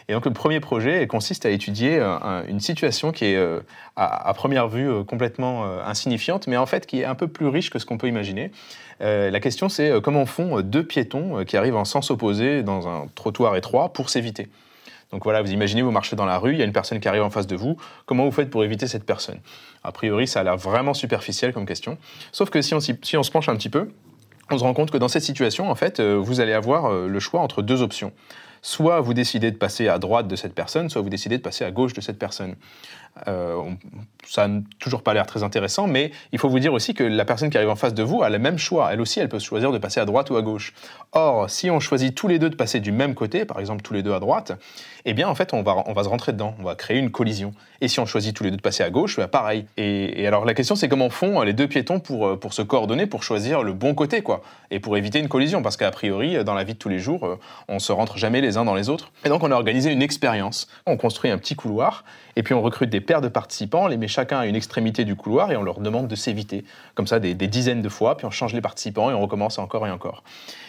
Et 0.10 0.14
donc 0.14 0.26
le 0.26 0.34
premier 0.34 0.60
projet 0.60 1.08
consiste 1.08 1.46
à 1.46 1.50
étudier 1.50 2.02
une 2.48 2.60
situation 2.60 3.14
qui 3.14 3.26
est 3.26 3.40
à, 3.96 4.34
première 4.36 4.68
vue 4.68 5.06
complètement 5.06 5.64
insignifiante, 5.86 6.48
mais 6.48 6.58
en 6.58 6.66
fait 6.66 6.86
qui 6.86 7.00
est 7.00 7.06
un 7.06 7.16
peu 7.16 7.28
plus 7.28 7.48
riche 7.48 7.70
que 7.70 7.80
ce 7.80 7.86
qu'on 7.86 7.98
peut 7.98 8.08
imaginer. 8.08 8.52
la 9.00 9.40
question 9.40 9.70
c'est 9.70 9.94
comment 10.04 10.26
font 10.26 10.62
deux 10.62 10.84
piétons 10.84 11.46
qui 11.46 11.56
arrivent 11.56 11.78
en 11.78 11.86
sens 11.86 12.12
opposé 12.12 12.62
dans 12.62 12.88
un 12.90 13.08
trottoir 13.16 13.56
étroit 13.56 13.94
pour 13.94 14.10
s'éviter? 14.10 14.50
Donc 15.12 15.24
voilà, 15.24 15.42
vous 15.42 15.52
imaginez, 15.52 15.82
vous 15.82 15.92
marchez 15.92 16.16
dans 16.16 16.26
la 16.26 16.38
rue, 16.38 16.54
il 16.54 16.60
y 16.60 16.62
a 16.62 16.66
une 16.66 16.72
personne 16.72 17.00
qui 17.00 17.08
arrive 17.08 17.24
en 17.24 17.30
face 17.30 17.48
de 17.48 17.56
vous. 17.56 17.78
Comment 18.06 18.26
vous 18.26 18.32
faites 18.32 18.50
pour 18.50 18.64
éviter 18.64 18.88
cette 18.88 19.06
personne? 19.06 19.40
A 19.84 19.92
priori, 19.92 20.28
ça 20.28 20.40
a 20.40 20.44
l'air 20.44 20.58
vraiment 20.58 20.94
superficiel 20.94 21.54
comme 21.54 21.66
question. 21.66 21.98
Sauf 22.32 22.50
que 22.50 22.62
si 22.62 22.74
on, 22.74 22.80
se 22.80 23.32
penche 23.32 23.50
un 23.50 23.56
petit 23.56 23.70
peu, 23.70 23.90
on 24.50 24.58
se 24.58 24.64
rend 24.64 24.74
compte 24.74 24.92
que 24.92 24.98
dans 24.98 25.10
cette 25.10 25.24
situation, 25.24 25.70
en 25.70 25.76
fait, 25.76 26.00
euh, 26.00 26.16
vous 26.16 26.40
allez 26.40 26.54
avoir 26.54 26.86
euh, 26.86 27.08
le 27.08 27.20
choix 27.20 27.42
entre 27.42 27.62
deux 27.62 27.82
options. 27.82 28.12
Soit 28.62 29.02
vous 29.02 29.14
décidez 29.14 29.52
de 29.52 29.58
passer 29.58 29.88
à 29.88 29.98
droite 29.98 30.28
de 30.28 30.36
cette 30.36 30.54
personne, 30.54 30.90
soit 30.90 31.02
vous 31.02 31.10
décidez 31.10 31.38
de 31.38 31.44
passer 31.44 31.66
à 31.66 31.72
gauche 31.72 31.94
de 31.94 32.02
cette 32.02 32.20
personne. 32.20 32.56
Euh, 33.28 33.62
ça 34.26 34.48
n'a 34.48 34.62
toujours 34.80 35.04
pas 35.04 35.14
l'air 35.14 35.26
très 35.26 35.44
intéressant, 35.44 35.88
mais 35.88 36.12
il 36.32 36.40
faut 36.40 36.48
vous 36.48 36.60
dire 36.60 36.74
aussi 36.74 36.94
que 36.94 37.04
la 37.04 37.26
personne 37.26 37.50
qui 37.50 37.58
arrive 37.58 37.70
en 37.70 37.76
face 37.76 37.94
de 37.94 38.04
vous 38.04 38.24
a 38.24 38.30
le 38.30 38.40
même 38.40 38.58
choix. 38.58 38.94
Elle 38.94 39.02
aussi, 39.02 39.20
elle 39.20 39.30
peut 39.30 39.40
choisir 39.40 39.72
de 39.72 39.78
passer 39.78 40.00
à 40.00 40.06
droite 40.06 40.30
ou 40.30 40.38
à 40.38 40.42
gauche. 40.42 40.74
Or, 41.12 41.50
si 41.50 41.70
on 41.70 41.80
choisit 41.80 42.16
tous 42.16 42.28
les 42.28 42.40
deux 42.40 42.50
de 42.50 42.56
passer 42.56 42.80
du 42.80 42.92
même 42.92 43.16
côté, 43.16 43.46
par 43.46 43.60
exemple 43.60 43.82
tous 43.82 43.94
les 43.94 44.04
deux 44.04 44.14
à 44.14 44.20
droite, 44.20 44.54
eh 45.06 45.14
bien, 45.14 45.28
en 45.28 45.36
fait, 45.36 45.54
on 45.54 45.64
va, 45.64 45.84
on 45.88 45.94
va 45.94 46.04
se 46.04 46.10
rentrer 46.10 46.32
dedans, 46.32 46.56
on 46.60 46.64
va 46.64 46.76
créer 46.76 47.00
une 47.00 47.12
collision. 47.12 47.54
Et 47.82 47.88
si 47.88 48.00
on 48.00 48.06
choisit 48.06 48.36
tous 48.36 48.44
les 48.44 48.52
deux 48.52 48.58
de 48.58 48.62
passer 48.62 48.84
à 48.84 48.90
gauche, 48.90 49.18
bah, 49.18 49.28
pareil. 49.28 49.66
Et, 49.78 50.28
alors, 50.28 50.46
la 50.46 50.54
question, 50.54 50.76
c'est 50.76 50.88
comment 50.88 51.10
font 51.10 51.42
les 51.42 51.54
deux 51.54 51.68
piétons 51.68 52.00
pour, 52.00 52.28
euh, 52.28 52.40
pour 52.40 52.54
se 52.54 52.62
coordonner, 52.62 53.08
pour 53.08 53.24
choisir 53.24 53.64
le 53.64 53.74
bon 53.74 53.96
côté, 53.96 54.22
quoi, 54.22 54.44
et 54.70 54.80
pour 54.80 54.98
éviter 54.98 55.20
une 55.20 55.28
collision, 55.28 55.64
parce 55.64 55.78
qu'a 55.78 55.90
priori, 55.92 56.44
dans 56.44 56.54
la 56.54 56.64
vie 56.64 56.74
de 56.74 56.80
tous 56.80 56.90
les 56.90 57.00
jours, 57.00 57.26
euh, 57.26 57.40
on 57.68 57.80
se 57.80 57.92
rentre 57.92 58.18
jamais 58.18 58.42
les 58.42 58.51
uns 58.58 58.66
dans 58.66 58.76
les 58.76 58.90
autres. 58.90 59.12
Et 59.26 59.30
donc, 59.30 59.44
on 59.44 59.52
a 59.52 59.56
organisé 59.56 59.92
une 59.92 60.02
expérience. 60.02 60.68
On 60.86 60.98
construit 60.98 61.32
un 61.32 61.38
petit 61.38 61.56
couloir, 61.56 62.04
et 62.36 62.44
puis 62.44 62.54
on 62.54 62.62
recrute 62.62 62.90
des 62.90 63.02
paires 63.02 63.22
de 63.22 63.28
participants, 63.28 63.84
on 63.84 63.88
les 63.88 63.98
met 63.98 64.08
chacun 64.08 64.40
à 64.40 64.46
une 64.46 64.56
extrémité 64.56 65.06
du 65.06 65.16
couloir 65.16 65.52
et 65.52 65.58
on 65.58 65.64
leur 65.64 65.80
demande 65.80 66.08
de 66.08 66.16
s'éviter. 66.16 66.64
Comme 66.96 67.08
ça, 67.08 67.20
des, 67.20 67.34
dizaines 67.34 67.82
de 67.82 67.90
fois, 67.90 68.18
puis 68.18 68.26
on 68.26 68.32
change 68.32 68.54
les 68.54 68.62
participants 68.62 69.12
et 69.12 69.14
on 69.14 69.22
recommence 69.22 69.60
encore 69.60 69.88
et 69.88 69.92
encore. 69.92 70.24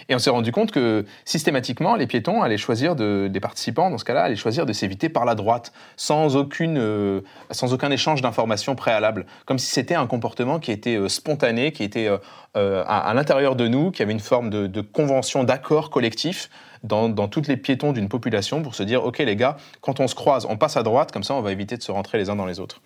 Et 0.09 0.15
on 0.15 0.19
s'est 0.19 0.31
rendu 0.31 0.51
compte 0.53 0.73
que 0.73 1.05
systématiquement, 1.25 1.95
les 1.95 2.07
piétons 2.07 2.43
allaient 2.43 2.57
choisir 2.57 2.97
de, 2.97 3.29
des 3.31 3.41
participants, 3.41 3.91
dans 3.91 3.99
ce 3.99 4.05
cas-là, 4.05 4.25
allaient 4.25 4.37
choisir 4.37 4.67
de 4.67 4.73
s'éviter 4.73 5.09
par 5.09 5.25
la 5.25 5.35
droite, 5.35 5.73
sans, 5.97 6.37
aucune, 6.37 6.79
euh, 6.79 7.21
sans 7.51 7.73
aucun 7.73 7.91
échange 7.91 8.21
d'informations 8.21 8.75
préalable, 8.75 9.27
comme 9.47 9.59
si 9.59 9.71
c'était 9.71 9.95
un 9.95 10.07
comportement 10.07 10.59
qui 10.59 10.73
était 10.73 10.97
euh, 10.97 11.09
spontané, 11.09 11.73
qui 11.73 11.85
était 11.85 12.09
euh, 12.57 12.85
à, 12.87 13.15
l'intérieur 13.15 13.55
de 13.57 13.69
nous, 13.69 13.91
qui 13.91 14.03
avait 14.03 14.13
une 14.13 14.21
forme 14.21 14.51
de, 14.51 14.67
de 14.67 14.81
convention, 14.81 15.45
d'accord 15.45 15.91
collectif 15.91 16.51
dans, 16.83 17.09
dans 17.09 17.29
toutes 17.29 17.49
les 17.49 17.57
piétons 17.57 17.93
d'une 17.93 18.09
population 18.09 18.63
pour 18.63 18.75
se 18.75 18.83
dire, 18.83 19.05
OK 19.05 19.19
les 19.19 19.37
gars, 19.37 19.57
quand 19.81 20.01
on 20.01 20.09
se 20.09 20.15
croise, 20.15 20.47
on 20.49 20.57
passe 20.57 20.77
à 20.77 20.83
droite, 20.83 21.13
comme 21.13 21.23
ça 21.23 21.35
on 21.35 21.41
va 21.41 21.52
éviter 21.53 21.77
de 21.77 21.83
se 21.83 21.93
rentrer 21.93 22.19
les 22.19 22.31
uns 22.31 22.37
dans 22.37 22.47
les 22.47 22.61
autres. 22.61 22.81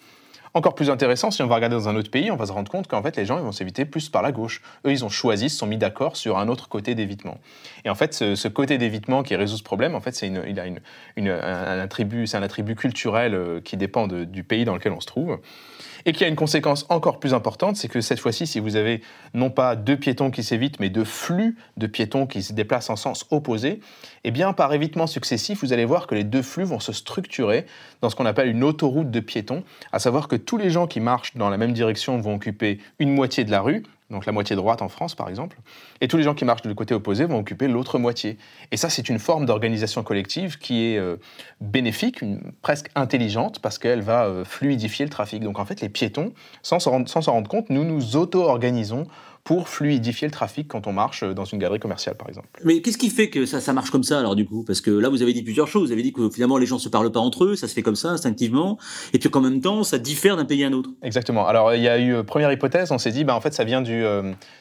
Encore 0.56 0.74
plus 0.74 0.88
intéressant, 0.88 1.30
si 1.30 1.42
on 1.42 1.46
va 1.46 1.56
regarder 1.56 1.76
dans 1.76 1.90
un 1.90 1.96
autre 1.96 2.10
pays, 2.10 2.30
on 2.30 2.36
va 2.36 2.46
se 2.46 2.52
rendre 2.52 2.70
compte 2.70 2.86
qu'en 2.86 3.02
fait, 3.02 3.14
les 3.16 3.26
gens 3.26 3.36
ils 3.36 3.44
vont 3.44 3.52
s'éviter 3.52 3.84
plus 3.84 4.08
par 4.08 4.22
la 4.22 4.32
gauche. 4.32 4.62
Eux, 4.86 4.90
ils 4.90 5.04
ont 5.04 5.10
choisi, 5.10 5.50
se 5.50 5.58
sont 5.58 5.66
mis 5.66 5.76
d'accord 5.76 6.16
sur 6.16 6.38
un 6.38 6.48
autre 6.48 6.70
côté 6.70 6.94
d'évitement. 6.94 7.36
Et 7.84 7.90
en 7.90 7.94
fait, 7.94 8.14
ce, 8.14 8.48
côté 8.48 8.78
d'évitement 8.78 9.22
qui 9.22 9.36
résout 9.36 9.58
ce 9.58 9.62
problème, 9.62 9.94
en 9.94 10.00
fait, 10.00 10.12
c'est 10.12 10.28
il 10.28 10.58
a 10.58 10.66
une, 10.66 11.28
un, 11.28 11.78
attribut, 11.78 12.26
c'est 12.26 12.38
un 12.38 12.42
attribut 12.42 12.74
culturel 12.74 13.34
euh, 13.34 13.60
qui 13.60 13.76
dépend 13.76 14.06
du 14.06 14.44
pays 14.44 14.64
dans 14.64 14.74
lequel 14.74 14.92
on 14.92 15.00
se 15.00 15.06
trouve 15.06 15.38
et 16.06 16.12
qui 16.12 16.24
a 16.24 16.28
une 16.28 16.36
conséquence 16.36 16.86
encore 16.88 17.18
plus 17.18 17.34
importante, 17.34 17.76
c'est 17.76 17.88
que 17.88 18.00
cette 18.00 18.20
fois-ci, 18.20 18.46
si 18.46 18.60
vous 18.60 18.76
avez 18.76 19.02
non 19.34 19.50
pas 19.50 19.74
deux 19.74 19.96
piétons 19.96 20.30
qui 20.30 20.44
s'évitent, 20.44 20.78
mais 20.78 20.88
deux 20.88 21.04
flux 21.04 21.56
de 21.76 21.88
piétons 21.88 22.26
qui 22.26 22.44
se 22.44 22.52
déplacent 22.52 22.90
en 22.90 22.96
sens 22.96 23.26
opposé, 23.30 23.80
eh 24.22 24.30
bien, 24.30 24.52
par 24.52 24.72
évitement 24.72 25.08
successif, 25.08 25.62
vous 25.62 25.72
allez 25.72 25.84
voir 25.84 26.06
que 26.06 26.14
les 26.14 26.24
deux 26.24 26.42
flux 26.42 26.64
vont 26.64 26.78
se 26.78 26.92
structurer 26.92 27.66
dans 28.00 28.08
ce 28.08 28.14
qu'on 28.14 28.24
appelle 28.24 28.48
une 28.48 28.62
autoroute 28.62 29.10
de 29.10 29.20
piétons, 29.20 29.64
à 29.90 29.98
savoir 29.98 30.28
que 30.28 30.36
tous 30.36 30.56
les 30.56 30.70
gens 30.70 30.86
qui 30.86 31.00
marchent 31.00 31.36
dans 31.36 31.50
la 31.50 31.56
même 31.56 31.72
direction 31.72 32.18
vont 32.18 32.36
occuper 32.36 32.78
une 33.00 33.12
moitié 33.12 33.42
de 33.42 33.50
la 33.50 33.60
rue, 33.60 33.82
donc 34.10 34.24
la 34.24 34.32
moitié 34.32 34.54
droite 34.54 34.82
en 34.82 34.88
France 34.88 35.14
par 35.14 35.28
exemple, 35.28 35.58
et 36.00 36.08
tous 36.08 36.16
les 36.16 36.22
gens 36.22 36.34
qui 36.34 36.44
marchent 36.44 36.62
du 36.62 36.74
côté 36.74 36.94
opposé 36.94 37.24
vont 37.24 37.38
occuper 37.38 37.68
l'autre 37.68 37.98
moitié. 37.98 38.38
Et 38.70 38.76
ça, 38.76 38.88
c'est 38.88 39.08
une 39.08 39.18
forme 39.18 39.46
d'organisation 39.46 40.02
collective 40.02 40.58
qui 40.58 40.84
est 40.84 40.98
euh, 40.98 41.16
bénéfique, 41.60 42.20
presque 42.62 42.90
intelligente, 42.94 43.60
parce 43.60 43.78
qu'elle 43.78 44.02
va 44.02 44.24
euh, 44.24 44.44
fluidifier 44.44 45.04
le 45.04 45.10
trafic. 45.10 45.42
Donc 45.42 45.58
en 45.58 45.64
fait, 45.64 45.80
les 45.80 45.88
piétons, 45.88 46.32
sans 46.62 46.78
s'en 46.78 46.92
rendre, 46.92 47.10
rendre, 47.12 47.48
compte, 47.48 47.70
nous 47.70 47.84
nous 47.84 48.16
auto-organisons 48.16 49.06
pour 49.46 49.68
fluidifier 49.68 50.26
le 50.26 50.32
trafic 50.32 50.66
quand 50.66 50.88
on 50.88 50.92
marche 50.92 51.22
dans 51.22 51.44
une 51.44 51.60
galerie 51.60 51.78
commerciale, 51.78 52.16
par 52.16 52.28
exemple. 52.28 52.48
Mais 52.64 52.80
qu'est-ce 52.82 52.98
qui 52.98 53.10
fait 53.10 53.30
que 53.30 53.46
ça, 53.46 53.60
ça 53.60 53.72
marche 53.72 53.90
comme 53.90 54.02
ça, 54.02 54.18
alors, 54.18 54.34
du 54.34 54.44
coup? 54.44 54.64
Parce 54.64 54.80
que 54.80 54.90
là, 54.90 55.08
vous 55.08 55.22
avez 55.22 55.32
dit 55.32 55.44
plusieurs 55.44 55.68
choses. 55.68 55.86
Vous 55.86 55.92
avez 55.92 56.02
dit 56.02 56.12
que 56.12 56.28
finalement, 56.28 56.58
les 56.58 56.66
gens 56.66 56.80
se 56.80 56.88
parlent 56.88 57.12
pas 57.12 57.20
entre 57.20 57.44
eux, 57.44 57.54
ça 57.54 57.68
se 57.68 57.72
fait 57.74 57.82
comme 57.82 57.94
ça, 57.94 58.10
instinctivement, 58.10 58.76
et 59.12 59.20
puis 59.20 59.30
qu'en 59.30 59.40
même 59.40 59.60
temps, 59.60 59.84
ça 59.84 59.98
diffère 59.98 60.36
d'un 60.36 60.46
pays 60.46 60.64
à 60.64 60.66
un 60.66 60.72
autre. 60.72 60.90
Exactement. 61.00 61.46
Alors, 61.46 61.72
il 61.74 61.80
y 61.80 61.86
a 61.86 61.96
eu, 62.00 62.24
première 62.24 62.50
hypothèse, 62.50 62.90
on 62.90 62.98
s'est 62.98 63.12
dit, 63.12 63.22
bah, 63.22 63.36
en 63.36 63.40
fait, 63.40 63.54
ça 63.54 63.62
vient 63.62 63.82
du, 63.82 64.04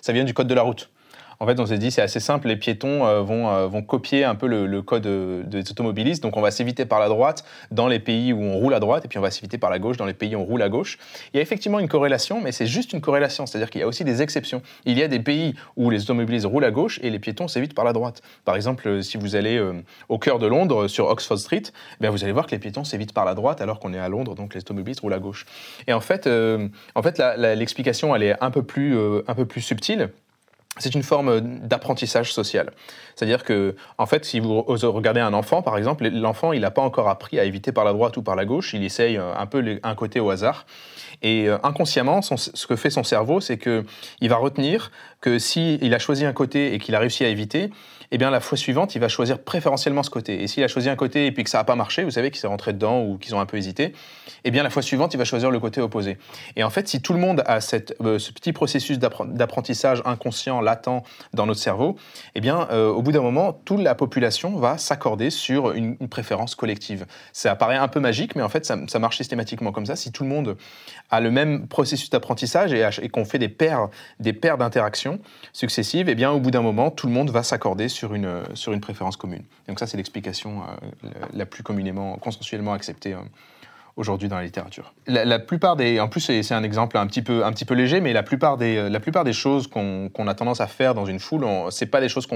ça 0.01 0.13
vient 0.13 0.23
du 0.23 0.35
code 0.35 0.47
de 0.47 0.53
la 0.53 0.61
route. 0.61 0.91
En 1.39 1.45
fait, 1.45 1.59
on 1.59 1.65
s'est 1.65 1.77
dit, 1.77 1.91
c'est 1.91 2.01
assez 2.01 2.19
simple, 2.19 2.47
les 2.47 2.55
piétons 2.55 3.05
euh, 3.05 3.21
vont, 3.21 3.49
euh, 3.49 3.67
vont 3.67 3.81
copier 3.81 4.23
un 4.23 4.35
peu 4.35 4.47
le, 4.47 4.81
code 4.81 5.05
euh, 5.05 5.43
des 5.43 5.69
automobilistes. 5.71 6.23
Donc, 6.23 6.37
on 6.37 6.41
va 6.41 6.51
s'éviter 6.51 6.85
par 6.85 6.99
la 6.99 7.09
droite 7.09 7.43
dans 7.71 7.87
les 7.87 7.99
pays 7.99 8.33
où 8.33 8.41
on 8.41 8.57
roule 8.57 8.73
à 8.73 8.79
droite, 8.79 9.05
et 9.05 9.07
puis 9.07 9.17
on 9.17 9.21
va 9.21 9.31
s'éviter 9.31 9.57
par 9.57 9.69
la 9.69 9.79
gauche 9.79 9.97
dans 9.97 10.05
les 10.05 10.13
pays 10.13 10.35
où 10.35 10.39
on 10.39 10.45
roule 10.45 10.61
à 10.61 10.69
gauche. 10.69 10.97
Il 11.33 11.37
y 11.37 11.39
a 11.39 11.41
effectivement 11.41 11.79
une 11.79 11.87
corrélation, 11.87 12.41
mais 12.41 12.51
c'est 12.51 12.67
juste 12.67 12.93
une 12.93 13.01
corrélation. 13.01 13.45
C'est-à-dire 13.45 13.69
qu'il 13.69 13.81
y 13.81 13.83
a 13.83 13.87
aussi 13.87 14.03
des 14.03 14.21
exceptions. 14.21 14.61
Il 14.85 14.97
y 14.97 15.03
a 15.03 15.07
des 15.07 15.19
pays 15.19 15.55
où 15.75 15.89
les 15.89 16.03
automobilistes 16.03 16.45
roulent 16.45 16.65
à 16.65 16.71
gauche 16.71 16.99
et 17.03 17.09
les 17.09 17.19
piétons 17.19 17.47
s'évitent 17.47 17.73
par 17.73 17.85
la 17.85 17.93
droite. 17.93 18.21
Par 18.45 18.55
exemple, 18.55 19.03
si 19.03 19.17
vous 19.17 19.35
allez 19.35 19.61
au 20.09 20.17
cœur 20.17 20.39
de 20.39 20.47
Londres, 20.47 20.87
sur 20.87 21.07
Oxford 21.07 21.39
Street, 21.39 21.63
eh 22.01 22.07
vous 22.07 22.23
allez 22.23 22.33
voir 22.33 22.45
que 22.45 22.51
les 22.51 22.59
piétons 22.59 22.83
s'évitent 22.83 23.13
par 23.13 23.25
la 23.25 23.33
droite 23.33 23.61
alors 23.61 23.79
qu'on 23.79 23.93
est 23.93 23.99
à 23.99 24.09
Londres, 24.09 24.35
donc 24.35 24.53
les 24.53 24.61
automobilistes 24.61 25.01
roulent 25.01 25.13
à 25.13 25.19
gauche. 25.19 25.45
Et 25.87 25.93
en 25.93 26.01
fait, 26.01 26.27
en 26.27 27.01
fait 27.01 27.21
l'explication, 27.37 28.15
elle 28.15 28.23
est 28.23 28.43
un 28.43 28.51
peu 28.51 28.63
plus, 28.63 28.97
un 29.27 29.35
peu 29.35 29.45
plus 29.45 29.61
subtile 29.61 30.09
c'est 30.77 30.93
une 30.93 31.03
forme 31.03 31.39
d'apprentissage 31.39 32.33
social. 32.33 32.71
C'est-à-dire 33.15 33.43
que, 33.43 33.75
en 33.97 34.05
fait, 34.05 34.25
si 34.25 34.39
vous 34.39 34.61
regardez 34.61 35.21
un 35.21 35.33
enfant, 35.33 35.61
par 35.61 35.77
exemple, 35.77 36.07
l'enfant, 36.09 36.51
il 36.51 36.61
n'a 36.61 36.71
pas 36.71 36.81
encore 36.81 37.07
appris 37.07 37.39
à 37.39 37.45
éviter 37.45 37.71
par 37.71 37.85
la 37.85 37.93
droite 37.93 38.17
ou 38.17 38.21
par 38.21 38.35
la 38.35 38.45
gauche, 38.45 38.73
il 38.73 38.83
essaye 38.83 39.17
euh, 39.17 39.33
un 39.35 39.45
peu 39.45 39.79
un 39.81 39.95
côté 39.95 40.19
au 40.19 40.29
hasard. 40.29 40.65
Et 41.21 41.47
euh, 41.47 41.57
inconsciemment, 41.63 42.21
ce 42.21 42.67
que 42.67 42.75
fait 42.75 42.89
son 42.89 43.03
cerveau, 43.03 43.39
c'est 43.39 43.57
qu'il 43.57 44.29
va 44.29 44.37
retenir 44.37 44.91
que 45.21 45.39
s'il 45.39 45.83
il 45.83 45.93
a 45.93 45.99
choisi 45.99 46.25
un 46.25 46.33
côté 46.33 46.73
et 46.73 46.77
qu'il 46.77 46.95
a 46.95 46.99
réussi 46.99 47.23
à 47.23 47.29
éviter, 47.29 47.71
eh 48.11 48.17
bien 48.17 48.29
la 48.29 48.39
fois 48.39 48.57
suivante, 48.57 48.95
il 48.95 48.99
va 48.99 49.07
choisir 49.07 49.39
préférentiellement 49.39 50.03
ce 50.03 50.09
côté. 50.09 50.41
Et 50.43 50.47
s'il 50.47 50.63
a 50.63 50.67
choisi 50.67 50.89
un 50.89 50.95
côté 50.95 51.25
et 51.25 51.31
puis 51.31 51.43
que 51.43 51.49
ça 51.49 51.57
n'a 51.57 51.63
pas 51.63 51.75
marché, 51.75 52.03
vous 52.03 52.11
savez 52.11 52.31
qu'il 52.31 52.39
s'est 52.39 52.47
rentré 52.47 52.73
dedans 52.73 53.01
ou 53.01 53.17
qu'ils 53.17 53.35
ont 53.35 53.39
un 53.39 53.45
peu 53.45 53.57
hésité, 53.57 53.93
eh 54.43 54.51
bien 54.51 54.63
la 54.63 54.69
fois 54.69 54.81
suivante, 54.81 55.13
il 55.13 55.17
va 55.17 55.25
choisir 55.25 55.51
le 55.51 55.59
côté 55.59 55.81
opposé. 55.81 56.17
Et 56.55 56.63
en 56.63 56.69
fait, 56.69 56.87
si 56.87 57.01
tout 57.01 57.13
le 57.13 57.19
monde 57.19 57.43
a 57.45 57.57
euh, 57.57 58.19
ce 58.19 58.31
petit 58.31 58.53
processus 58.53 58.99
d'apprentissage 58.99 60.01
inconscient, 60.05 60.61
latent 60.61 61.03
dans 61.33 61.45
notre 61.45 61.59
cerveau, 61.59 61.95
eh 62.35 62.41
bien 62.41 62.67
euh, 62.71 62.89
au 62.89 63.01
bout 63.01 63.11
d'un 63.11 63.21
moment, 63.21 63.53
toute 63.65 63.81
la 63.81 63.95
population 63.95 64.55
va 64.57 64.77
s'accorder 64.77 65.29
sur 65.29 65.71
une, 65.71 65.97
préférence 66.07 66.55
collective. 66.55 67.05
Ça 67.33 67.51
apparaît 67.51 67.77
un 67.77 67.87
peu 67.87 67.99
magique, 67.99 68.35
mais 68.35 68.43
en 68.43 68.49
fait, 68.49 68.65
ça, 68.65 68.99
marche 68.99 69.17
systématiquement 69.17 69.71
comme 69.71 69.85
ça. 69.87 69.95
Si 69.95 70.11
tout 70.11 70.23
le 70.23 70.29
monde 70.29 70.55
a 71.15 71.21
le 71.21 71.31
même 71.31 71.67
processus 71.67 72.09
d'apprentissage 72.09 72.73
et, 72.73 72.87
et 73.01 73.09
qu'on 73.09 73.25
fait 73.25 73.39
des 73.39 73.49
paires, 73.49 73.89
des 74.19 74.33
paires 74.33 74.57
d'interactions 74.57 75.19
successives, 75.53 76.09
eh 76.09 76.15
bien 76.15 76.31
au 76.31 76.39
bout 76.39 76.51
d'un 76.51 76.61
moment, 76.61 76.91
tout 76.91 77.07
le 77.07 77.13
monde 77.13 77.29
va 77.29 77.43
s'accorder 77.43 77.89
sur 77.89 78.13
une, 78.13 78.43
sur 78.53 78.73
une 78.73 78.81
préférence 78.81 79.17
commune. 79.17 79.43
Donc 79.67 79.79
ça, 79.79 79.87
c'est 79.87 79.97
l'explication 79.97 80.61
euh, 81.03 81.09
la, 81.33 81.45
plus 81.45 81.63
communément, 81.63 82.17
consensuellement 82.17 82.73
acceptée 82.73 83.13
euh, 83.13 83.19
aujourd'hui 83.97 84.27
dans 84.27 84.35
la 84.35 84.43
littérature. 84.43 84.93
La, 85.07 85.39
plupart 85.39 85.77
des, 85.77 85.99
en 86.01 86.09
plus 86.09 86.19
c'est 86.19 86.53
un 86.53 86.63
exemple 86.63 86.97
un 86.97 87.07
petit 87.07 87.21
peu, 87.21 87.45
un 87.45 87.51
petit 87.53 87.63
peu 87.63 87.73
léger, 87.73 88.01
mais 88.01 88.11
la 88.11 88.23
plupart 88.23 88.57
des, 88.57 88.75
euh, 88.77 88.89
la 88.89 88.99
plupart 88.99 89.23
des 89.23 89.31
choses 89.31 89.67
qu'on 89.67 90.27
a 90.27 90.33
tendance 90.33 90.59
à 90.59 90.67
faire 90.67 90.93
dans 90.93 91.05
une 91.05 91.19
foule, 91.19 91.45
c'est 91.69 91.85
pas 91.85 92.01
des 92.01 92.09
choses 92.09 92.27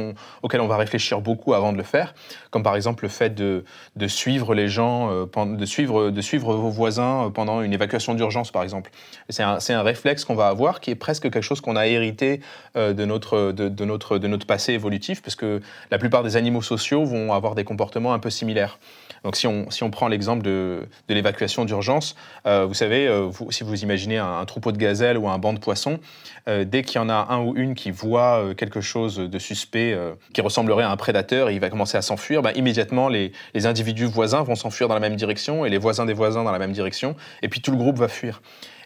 auxquelles 0.42 0.62
on 0.62 0.68
va 0.68 0.78
réfléchir 0.78 1.20
beaucoup 1.20 1.54
avant 1.54 1.74
de 1.74 1.78
le 1.78 1.84
faire, 1.84 2.14
comme 2.50 2.64
par 2.64 2.76
exemple 2.76 3.04
le 3.04 3.10
fait 3.10 3.32
de, 3.32 3.66
de 3.98 4.08
suivre 4.08 4.54
les 4.54 4.70
gens, 4.70 5.12
euh, 5.12 5.26
de 5.46 5.66
suivre, 5.66 6.12
de 6.12 6.22
suivre 6.22 6.54
vos 6.56 6.70
voisins 6.70 7.26
euh, 7.26 7.30
pendant 7.30 7.62
une 7.62 7.74
évacuation 7.74 8.14
d'urgence 8.14 8.52
par 8.52 8.64
exemple. 8.64 8.92
C'est 9.28 9.44
un, 9.44 9.58
un, 9.70 9.82
réflexe 9.82 10.24
qu'on 10.24 10.36
va 10.36 10.48
avoir 10.48 10.80
qui 10.80 10.92
est 10.92 10.96
presque 10.96 11.24
quelque 11.24 11.42
chose 11.42 11.62
qu'on 11.62 11.76
a 11.76 11.88
hérité 11.88 12.42
de 12.76 13.06
notre, 13.06 13.52
de, 13.52 13.86
notre, 13.86 14.18
de 14.18 14.28
notre 14.28 14.46
passé 14.46 14.74
évolutif, 14.74 15.22
parce 15.22 15.36
que 15.36 15.62
la 15.92 15.98
plupart 15.98 16.24
des 16.24 16.36
animaux 16.36 16.62
sociaux 16.62 17.06
vont 17.06 17.34
avoir 17.34 17.56
des 17.56 17.64
comportements 17.64 18.14
un 18.14 18.20
peu 18.20 18.30
similaires. 18.30 18.80
Donc 19.24 19.36
si 19.36 19.48
on, 19.48 19.70
si 19.70 19.84
on 19.84 19.92
prend 19.92 20.08
l'exemple 20.08 20.44
de, 20.44 20.88
de 21.08 21.14
l'évacuation 21.14 21.49
d'urgence, 21.58 22.16
euh, 22.46 22.66
vous 22.66 22.74
savez, 22.74 23.08
euh, 23.08 23.30
si 23.50 23.64
vous 23.64 23.84
imaginez 23.84 24.18
un, 24.18 24.46
troupeau 24.46 24.72
de 24.72 24.78
gazelles 24.78 25.18
ou 25.18 25.28
un 25.28 25.38
banc 25.38 25.54
de 25.54 25.60
poissons, 25.60 26.00
euh, 26.48 26.64
dès 26.64 26.84
qu'il 26.84 26.96
y 26.96 27.00
en 27.00 27.10
a 27.10 27.28
un 27.30 27.44
ou 27.44 27.56
une 27.56 27.76
qui 27.76 27.92
voit 27.92 28.54
quelque 28.56 28.82
chose 28.82 29.18
de 29.18 29.40
suspect 29.40 29.98
qui 30.34 30.42
ressemblerait 30.42 30.84
à 30.84 30.92
un 30.92 30.98
prédateur 30.98 31.50
et 31.50 31.54
il 31.54 31.60
va 31.60 31.70
commencer 31.70 31.98
à 31.98 32.02
s'enfuir, 32.02 32.42
bah, 32.42 32.52
immédiatement 32.56 33.10
les, 33.10 33.32
les 33.54 33.66
individus 33.66 34.06
voisins 34.06 34.44
vont 34.44 34.56
s'enfuir 34.56 34.88
dans 34.88 34.94
la 34.94 35.00
même 35.00 35.16
direction 35.16 35.66
et 35.66 35.70
les 35.70 35.78
voisins 35.78 36.06
des 36.06 36.14
voisins 36.14 36.44
dans 36.44 36.52
la 36.52 36.60
même 36.60 36.72
direction, 36.72 37.16
et 37.42 37.50
puis 37.50 37.62
tout 37.62 37.72
le 37.72 37.78
groupe 37.78 37.98
va 37.98 38.08
fuir. 38.08 38.42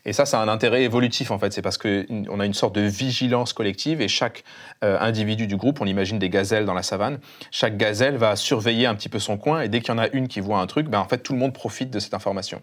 Et 0.06 0.12
ça, 0.12 0.26
c'est 0.26 0.36
un 0.36 0.48
intérêt 0.48 0.84
évolutif 0.84 1.32
en 1.32 1.40
fait. 1.40 1.54
C'est 1.54 1.62
parce 1.62 1.78
qu'on 1.78 2.40
a 2.40 2.46
une 2.46 2.54
sorte 2.54 2.76
de 2.76 2.82
vigilance 2.82 3.54
collective 3.54 4.02
et 4.02 4.08
chaque 4.08 4.44
euh, 4.84 4.98
individu 5.00 5.48
du 5.48 5.56
groupe, 5.56 5.80
on 5.82 5.86
imagine 5.86 6.20
des 6.20 6.30
gazelles 6.30 6.66
dans 6.66 6.74
la 6.74 6.84
savane, 6.84 7.20
chaque 7.52 7.78
gazelle 7.78 8.18
va 8.18 8.36
surveiller 8.36 8.86
un 8.86 8.96
petit 8.96 9.10
peu 9.10 9.20
son 9.20 9.38
coin 9.38 9.62
et 9.62 9.70
dès 9.70 9.80
qu'il 9.80 9.94
y 9.94 9.98
en 9.98 10.00
a 10.00 10.10
une 10.10 10.28
qui 10.28 10.42
voit 10.42 10.60
un 10.60 10.68
truc, 10.68 10.88
ben, 10.88 11.00
en 11.00 11.08
fait 11.08 11.20
tout 11.20 11.34
le 11.34 11.40
monde 11.40 11.54
profite 11.54 11.90
de 11.90 12.00
cette 12.00 12.14
information. 12.14 12.62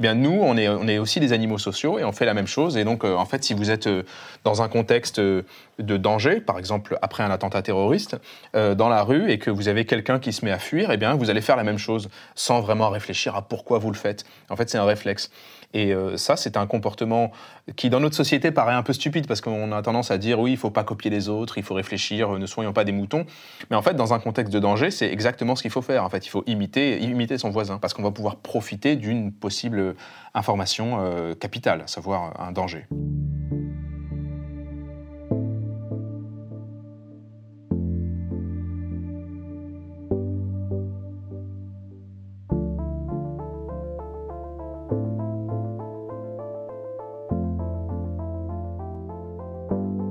Eh 0.00 0.02
bien, 0.02 0.14
nous, 0.14 0.38
on 0.40 0.56
est, 0.56 0.68
on 0.68 0.86
est 0.86 0.98
aussi 0.98 1.18
des 1.18 1.32
animaux 1.32 1.58
sociaux 1.58 1.98
et 1.98 2.04
on 2.04 2.12
fait 2.12 2.24
la 2.24 2.32
même 2.32 2.46
chose. 2.46 2.76
Et 2.76 2.84
donc, 2.84 3.02
euh, 3.02 3.16
en 3.16 3.26
fait, 3.26 3.42
si 3.42 3.52
vous 3.52 3.72
êtes 3.72 3.88
euh, 3.88 4.04
dans 4.44 4.62
un 4.62 4.68
contexte 4.68 5.18
de 5.18 5.44
danger, 5.78 6.40
par 6.40 6.56
exemple 6.56 6.96
après 7.02 7.24
un 7.24 7.32
attentat 7.32 7.62
terroriste, 7.62 8.16
dans 8.54 8.88
la 8.88 9.02
rue, 9.02 9.28
et 9.28 9.38
que 9.38 9.50
vous 9.50 9.66
avez 9.66 9.84
quelqu'un 9.86 10.20
qui 10.20 10.32
se 10.32 10.44
met 10.44 10.52
à 10.52 10.60
fuir, 10.60 10.92
eh 10.92 10.96
bien, 10.96 11.14
vous 11.14 11.30
allez 11.30 11.40
faire 11.40 11.56
la 11.56 11.64
même 11.64 11.78
chose 11.78 12.08
sans 12.36 12.60
vraiment 12.60 12.90
réfléchir 12.90 13.34
à 13.34 13.42
pourquoi 13.42 13.80
vous 13.80 13.90
le 13.90 13.96
faites. 13.96 14.24
En 14.50 14.54
fait, 14.54 14.70
c'est 14.70 14.78
un 14.78 14.84
réflexe. 14.84 15.30
Et 15.74 15.92
euh, 15.92 16.16
ça, 16.16 16.36
c'est 16.36 16.56
un 16.56 16.66
comportement 16.66 17.30
qui, 17.76 17.90
dans 17.90 18.00
notre 18.00 18.16
société, 18.16 18.50
paraît 18.50 18.74
un 18.74 18.82
peu 18.82 18.92
stupide 18.92 19.26
parce 19.26 19.40
qu'on 19.40 19.70
a 19.72 19.82
tendance 19.82 20.10
à 20.10 20.18
dire 20.18 20.40
oui, 20.40 20.52
il 20.52 20.56
faut 20.56 20.70
pas 20.70 20.84
copier 20.84 21.10
les 21.10 21.28
autres, 21.28 21.58
il 21.58 21.64
faut 21.64 21.74
réfléchir, 21.74 22.30
ne 22.38 22.46
soyons 22.46 22.72
pas 22.72 22.84
des 22.84 22.92
moutons. 22.92 23.26
Mais 23.70 23.76
en 23.76 23.82
fait, 23.82 23.94
dans 23.94 24.14
un 24.14 24.18
contexte 24.18 24.52
de 24.52 24.58
danger, 24.58 24.90
c'est 24.90 25.10
exactement 25.12 25.56
ce 25.56 25.62
qu'il 25.62 25.70
faut 25.70 25.82
faire. 25.82 26.04
En 26.04 26.08
fait, 26.08 26.24
il 26.24 26.30
faut 26.30 26.42
imiter, 26.46 26.98
imiter 27.00 27.36
son 27.36 27.50
voisin 27.50 27.78
parce 27.78 27.92
qu'on 27.92 28.02
va 28.02 28.10
pouvoir 28.10 28.36
profiter 28.36 28.96
d'une 28.96 29.32
possible 29.32 29.94
information 30.34 30.98
euh, 31.00 31.34
capitale, 31.34 31.82
à 31.82 31.86
savoir 31.86 32.40
un 32.40 32.52
danger. 32.52 32.86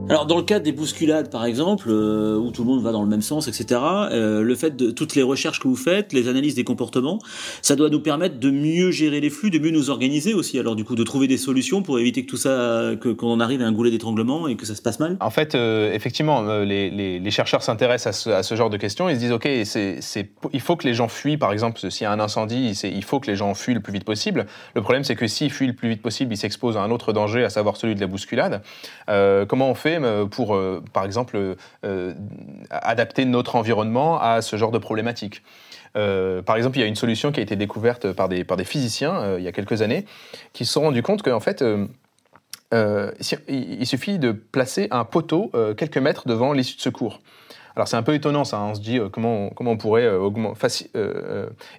Alors 0.09 0.25
dans 0.25 0.37
le 0.37 0.43
cas 0.43 0.59
des 0.59 0.71
bousculades 0.71 1.29
par 1.29 1.43
exemple, 1.43 1.89
euh, 1.89 2.37
où 2.37 2.51
tout 2.51 2.63
le 2.63 2.69
monde 2.69 2.81
va 2.81 2.93
dans 2.93 3.01
le 3.01 3.09
même 3.09 3.21
sens, 3.21 3.49
etc. 3.49 3.81
Euh, 4.11 4.41
le 4.41 4.55
fait 4.55 4.77
de 4.77 4.89
toutes 4.89 5.15
les 5.15 5.21
recherches 5.21 5.59
que 5.59 5.67
vous 5.67 5.75
faites, 5.75 6.13
les 6.13 6.29
analyses 6.29 6.55
des 6.55 6.63
comportements, 6.63 7.19
ça 7.61 7.75
doit 7.75 7.89
nous 7.89 7.99
permettre 7.99 8.39
de 8.39 8.49
mieux 8.49 8.91
gérer 8.91 9.19
les 9.19 9.29
flux, 9.29 9.49
de 9.49 9.59
mieux 9.59 9.69
nous 9.69 9.89
organiser 9.89 10.33
aussi. 10.33 10.59
Alors 10.59 10.77
du 10.77 10.85
coup, 10.85 10.95
de 10.95 11.03
trouver 11.03 11.27
des 11.27 11.37
solutions 11.37 11.81
pour 11.81 11.99
éviter 11.99 12.23
que 12.23 12.29
tout 12.29 12.37
ça, 12.37 12.91
que 13.01 13.09
qu'on 13.09 13.41
arrive 13.41 13.61
à 13.61 13.65
un 13.65 13.73
goulet 13.73 13.91
d'étranglement 13.91 14.47
et 14.47 14.55
que 14.55 14.65
ça 14.65 14.75
se 14.75 14.81
passe 14.81 14.99
mal. 14.99 15.17
En 15.19 15.29
fait, 15.29 15.55
euh, 15.55 15.91
effectivement, 15.93 16.41
les, 16.61 16.89
les, 16.89 17.19
les, 17.19 17.31
chercheurs 17.31 17.61
s'intéressent 17.61 18.07
à 18.07 18.17
ce, 18.17 18.29
à 18.29 18.43
ce, 18.43 18.55
genre 18.55 18.69
de 18.69 18.77
questions. 18.77 19.09
Ils 19.09 19.15
se 19.15 19.19
disent 19.19 19.33
ok, 19.33 19.47
c'est, 19.65 19.97
c'est, 19.99 20.29
il 20.53 20.61
faut 20.61 20.77
que 20.77 20.87
les 20.87 20.93
gens 20.93 21.09
fuient. 21.09 21.37
Par 21.37 21.51
exemple, 21.51 21.79
s'il 21.91 22.03
y 22.03 22.07
a 22.07 22.11
un 22.11 22.19
incendie, 22.21 22.75
c'est, 22.75 22.89
il 22.89 23.03
faut 23.03 23.19
que 23.19 23.29
les 23.29 23.35
gens 23.35 23.53
fuient 23.55 23.73
le 23.73 23.81
plus 23.81 23.91
vite 23.91 24.05
possible. 24.05 24.45
Le 24.73 24.81
problème, 24.81 25.03
c'est 25.03 25.17
que 25.17 25.27
s'ils 25.27 25.51
fuient 25.51 25.67
le 25.67 25.73
plus 25.73 25.89
vite 25.89 26.01
possible, 26.01 26.33
ils 26.33 26.37
s'exposent 26.37 26.77
à 26.77 26.81
un 26.81 26.91
autre 26.91 27.11
danger, 27.11 27.43
à 27.43 27.49
savoir 27.49 27.75
celui 27.75 27.95
de 27.95 27.99
la 27.99 28.07
bousculade. 28.07 28.61
comment 29.49 29.69
on 29.69 29.75
fait 29.75 29.96
euh, 30.03 30.25
pour, 30.25 30.55
euh, 30.55 30.83
par 30.93 31.05
exemple, 31.05 31.55
euh, 31.83 32.13
adapter 32.69 33.25
notre 33.25 33.55
environnement 33.55 34.19
à 34.19 34.41
ce 34.41 34.55
genre 34.55 34.71
de 34.71 34.77
problématiques. 34.77 35.43
par 35.93 36.55
exemple, 36.55 36.77
il 36.77 36.81
y 36.81 36.83
a 36.83 36.87
une 36.87 36.95
solution 36.95 37.31
qui 37.31 37.39
a 37.39 37.43
été 37.43 37.55
découverte 37.55 38.11
par 38.11 38.29
des, 38.29 38.43
par 38.43 38.55
des 38.55 38.65
physiciens 38.65 39.37
il 39.37 39.43
y 39.43 39.47
a 39.47 39.51
quelques 39.51 39.81
années, 39.81 40.05
qui 40.53 40.63
se 40.65 40.73
sont 40.73 40.81
rendus 40.81 41.01
compte 41.01 41.23
qu'en 41.23 41.39
fait, 41.39 41.63
il 42.71 43.87
suffit 43.87 44.19
de 44.19 44.31
placer 44.31 44.87
un 44.91 45.05
poteau 45.05 45.51
quelques 45.75 45.97
mètres 45.97 46.27
devant 46.27 46.53
l'issue 46.53 46.75
de 46.75 46.81
secours. 46.81 47.19
Alors 47.75 47.87
c'est 47.87 47.95
un 47.95 48.03
peu 48.03 48.13
étonnant 48.13 48.43
ça, 48.43 48.57
hein. 48.57 48.69
on 48.71 48.75
se 48.75 48.81
dit 48.81 48.99
comment, 49.11 49.49
comment 49.49 49.71
on 49.71 49.77
pourrait 49.77 50.07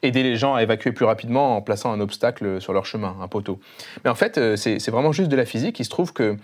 aider 0.03 0.23
les 0.25 0.37
gens 0.37 0.57
à 0.57 0.65
évacuer 0.65 0.91
plus 0.91 1.05
rapidement 1.05 1.57
en 1.57 1.63
plaçant 1.63 1.93
un 1.93 2.01
obstacle 2.01 2.61
sur 2.61 2.73
leur 2.73 2.87
chemin, 2.87 3.17
un 3.21 3.29
poteau. 3.29 3.61
Mais 4.05 4.11
en 4.11 4.17
fait, 4.17 4.57
c'est 4.57 4.91
vraiment 4.91 5.13
juste 5.13 5.29
de 5.29 5.37
la 5.37 5.45
physique. 5.45 5.79
Il 5.79 5.85
se 5.85 5.91
trouve 5.91 6.13
que 6.13 6.37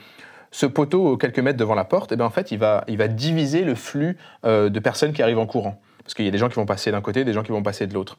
ce 0.54 0.66
poteau 0.66 1.16
quelques 1.16 1.40
mètres 1.40 1.58
devant 1.58 1.75
la 1.75 1.84
porte, 1.84 2.12
eh 2.12 2.16
bien, 2.16 2.25
en 2.25 2.30
fait, 2.30 2.52
il 2.52 2.58
va, 2.58 2.84
il 2.87 2.96
va 2.96 3.08
diviser 3.08 3.64
le 3.64 3.75
flux 3.75 4.16
euh, 4.44 4.70
de 4.70 4.78
personnes 4.78 5.12
qui 5.12 5.20
arrivent 5.20 5.40
en 5.40 5.46
courant. 5.46 5.80
Parce 6.04 6.14
qu'il 6.14 6.25
y 6.26 6.28
a 6.28 6.30
des 6.30 6.38
gens 6.38 6.49
qui 6.49 6.56
vont 6.56 6.66
passer 6.66 6.90
d'un 6.90 7.00
côté, 7.00 7.25
des 7.25 7.32
gens 7.32 7.42
qui 7.42 7.50
vont 7.50 7.62
passer 7.62 7.87
de 7.87 7.94
l'autre. 7.94 8.18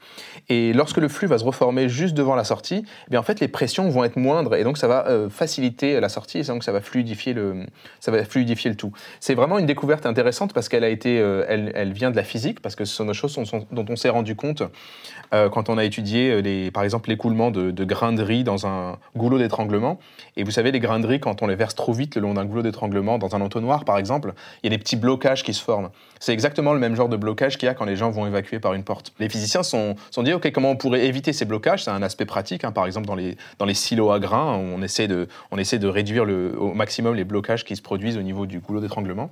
Et 0.49 0.73
lorsque 0.73 0.97
le 0.97 1.07
flux 1.07 1.27
va 1.27 1.37
se 1.37 1.43
reformer 1.43 1.87
juste 1.87 2.15
devant 2.15 2.35
la 2.35 2.43
sortie, 2.43 2.83
eh 2.83 3.11
bien 3.11 3.19
en 3.19 3.23
fait 3.23 3.39
les 3.39 3.47
pressions 3.47 3.87
vont 3.89 4.03
être 4.03 4.17
moindres 4.17 4.55
et 4.55 4.63
donc 4.63 4.77
ça 4.77 4.87
va 4.87 5.07
euh, 5.07 5.29
faciliter 5.29 5.99
la 5.99 6.09
sortie 6.09 6.39
et 6.39 6.43
donc 6.43 6.63
ça 6.63 6.71
va 6.71 6.81
fluidifier 6.81 7.33
le, 7.33 7.65
ça 7.99 8.11
va 8.11 8.23
fluidifier 8.25 8.71
le 8.71 8.75
tout. 8.75 8.91
C'est 9.19 9.35
vraiment 9.35 9.59
une 9.59 9.67
découverte 9.67 10.05
intéressante 10.07 10.53
parce 10.53 10.67
qu'elle 10.67 10.83
a 10.83 10.89
été, 10.89 11.19
euh, 11.19 11.45
elle, 11.47 11.71
elle, 11.75 11.93
vient 11.93 12.09
de 12.09 12.15
la 12.15 12.23
physique 12.23 12.59
parce 12.59 12.75
que 12.75 12.85
ce 12.85 12.95
sont 12.95 13.05
des 13.05 13.13
choses 13.13 13.37
dont 13.71 13.85
on 13.87 13.95
s'est 13.95 14.09
rendu 14.09 14.35
compte 14.35 14.63
euh, 15.33 15.49
quand 15.49 15.69
on 15.69 15.77
a 15.77 15.83
étudié 15.83 16.41
les, 16.41 16.71
par 16.71 16.83
exemple 16.83 17.09
l'écoulement 17.09 17.51
de, 17.51 17.69
de, 17.69 17.83
grains 17.83 18.13
de 18.13 18.23
riz 18.23 18.43
dans 18.43 18.65
un 18.65 18.97
goulot 19.15 19.37
d'étranglement. 19.37 19.99
Et 20.37 20.43
vous 20.43 20.51
savez 20.51 20.71
les 20.71 20.79
grains 20.79 20.99
de 20.99 21.07
riz 21.07 21.19
quand 21.19 21.43
on 21.43 21.47
les 21.47 21.55
verse 21.55 21.75
trop 21.75 21.93
vite 21.93 22.15
le 22.15 22.21
long 22.21 22.33
d'un 22.33 22.45
goulot 22.45 22.63
d'étranglement 22.63 23.19
dans 23.19 23.35
un 23.35 23.41
entonnoir 23.41 23.85
par 23.85 23.99
exemple, 23.99 24.33
il 24.63 24.71
y 24.71 24.73
a 24.73 24.75
des 24.75 24.81
petits 24.81 24.95
blocages 24.95 25.43
qui 25.43 25.53
se 25.53 25.61
forment. 25.61 25.89
C'est 26.19 26.33
exactement 26.33 26.73
le 26.73 26.79
même 26.79 26.95
genre 26.95 27.09
de 27.09 27.17
blocage 27.17 27.57
qu'il 27.57 27.67
y 27.67 27.69
a 27.69 27.74
quand 27.75 27.85
les 27.85 27.95
gens 27.95 28.09
vont 28.09 28.25
évacuer 28.25 28.59
par 28.59 28.73
une 28.73 28.83
porte. 28.83 29.13
Les 29.19 29.29
physiciens 29.29 29.63
sont, 29.63 29.95
sont 30.11 30.23
dit, 30.23 30.33
OK, 30.33 30.51
comment 30.51 30.71
on 30.71 30.75
pourrait 30.75 31.05
éviter 31.05 31.33
ces 31.33 31.45
blocages? 31.45 31.83
C'est 31.83 31.91
un 31.91 32.01
aspect 32.01 32.25
pratique. 32.25 32.63
Hein. 32.63 32.71
Par 32.71 32.85
exemple, 32.85 33.07
dans 33.07 33.15
les, 33.15 33.37
dans 33.59 33.65
les 33.65 33.73
silos 33.73 34.11
à 34.11 34.19
grains, 34.19 34.55
on 34.55 34.81
essaie 34.81 35.07
de, 35.07 35.27
on 35.51 35.57
essaie 35.57 35.79
de 35.79 35.87
réduire 35.87 36.25
le, 36.25 36.59
au 36.59 36.73
maximum 36.73 37.15
les 37.15 37.23
blocages 37.23 37.63
qui 37.63 37.75
se 37.75 37.81
produisent 37.81 38.17
au 38.17 38.21
niveau 38.21 38.45
du 38.45 38.59
goulot 38.59 38.81
d'étranglement. 38.81 39.31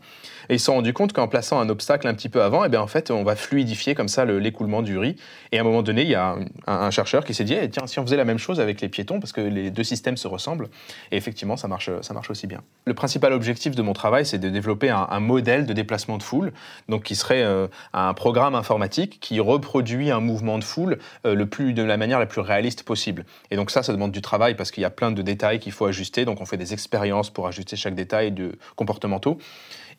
Et 0.50 0.56
ils 0.56 0.60
se 0.60 0.66
sont 0.66 0.76
rendus 0.76 0.94
compte 0.94 1.14
qu'en 1.14 1.28
plaçant 1.28 1.60
un 1.60 1.70
obstacle 1.70 2.08
un 2.08 2.14
petit 2.14 2.30
peu 2.30 2.44
avant, 2.44 2.64
eh 2.66 2.70
bien, 2.70 2.82
en 2.82 2.88
fait, 2.88 3.12
on 3.12 3.24
va 3.24 3.36
fluidifier 3.36 3.96
comme 3.96 4.08
ça 4.08 4.26
l'écoulement 4.26 4.82
du 4.82 4.98
riz. 4.98 5.16
Et 5.52 5.58
à 5.58 5.62
un 5.62 5.64
moment 5.64 5.82
donné, 5.82 6.04
il 6.04 6.10
y 6.10 6.16
a 6.16 6.36
un, 6.68 6.92
chercheur 6.92 7.24
qui 7.26 7.34
s'est 7.34 7.44
dit, 7.44 7.54
eh, 7.54 7.70
tiens, 7.70 7.88
si 7.88 8.00
on 8.00 8.04
faisait 8.04 8.18
la 8.18 8.26
même 8.26 8.38
chose 8.38 8.60
avec 8.60 8.82
les 8.82 8.90
piétons, 8.90 9.20
parce 9.20 9.32
que 9.32 9.42
les 9.42 9.72
deux 9.72 9.84
systèmes 9.84 10.18
se 10.18 10.28
ressemblent, 10.28 10.70
et 11.12 11.18
effectivement, 11.18 11.58
ça 11.58 11.68
marche, 11.68 11.90
ça 12.02 12.14
marche 12.14 12.30
aussi 12.30 12.48
bien. 12.48 12.62
Le 12.86 12.94
principal 12.94 13.34
objectif 13.34 13.76
de 13.76 13.82
mon 13.82 13.94
travail, 13.94 14.26
c'est 14.26 14.38
de 14.38 14.50
développer 14.50 14.90
un, 14.90 15.08
un, 15.10 15.20
modèle 15.20 15.66
de 15.66 15.74
déplacement 15.74 16.18
de 16.18 16.24
foule, 16.24 16.54
donc 16.90 17.04
qui 17.04 17.16
serait 17.16 17.44
euh, 17.44 17.68
un 17.94 18.14
programme 18.14 18.33
informatique 18.42 19.20
qui 19.20 19.40
reproduit 19.40 20.12
un 20.12 20.20
mouvement 20.20 20.58
de 20.58 20.64
foule 20.64 21.00
euh, 21.26 21.36
le 21.36 21.46
plus, 21.46 21.74
de 21.74 21.84
la 21.84 21.98
manière 21.98 22.20
la 22.20 22.26
plus 22.26 22.42
réaliste 22.42 22.84
possible. 22.84 23.26
Et 23.52 23.56
donc 23.56 23.72
ça, 23.72 23.84
ça 23.84 23.94
demande 23.94 24.12
du 24.12 24.22
travail 24.22 24.56
parce 24.56 24.72
qu'il 24.72 24.82
y 24.82 24.86
a 24.86 24.90
plein 24.90 25.12
de 25.12 25.22
détails 25.22 25.60
qu'il 25.60 25.72
faut 25.72 25.86
ajuster. 25.86 26.26
Donc 26.26 26.42
on 26.42 26.46
fait 26.46 26.58
des 26.58 26.74
expériences 26.74 27.30
pour 27.30 27.48
ajuster 27.48 27.76
chaque 27.76 27.96
détail 27.96 28.32
de 28.32 28.54
comportementaux. 28.76 29.38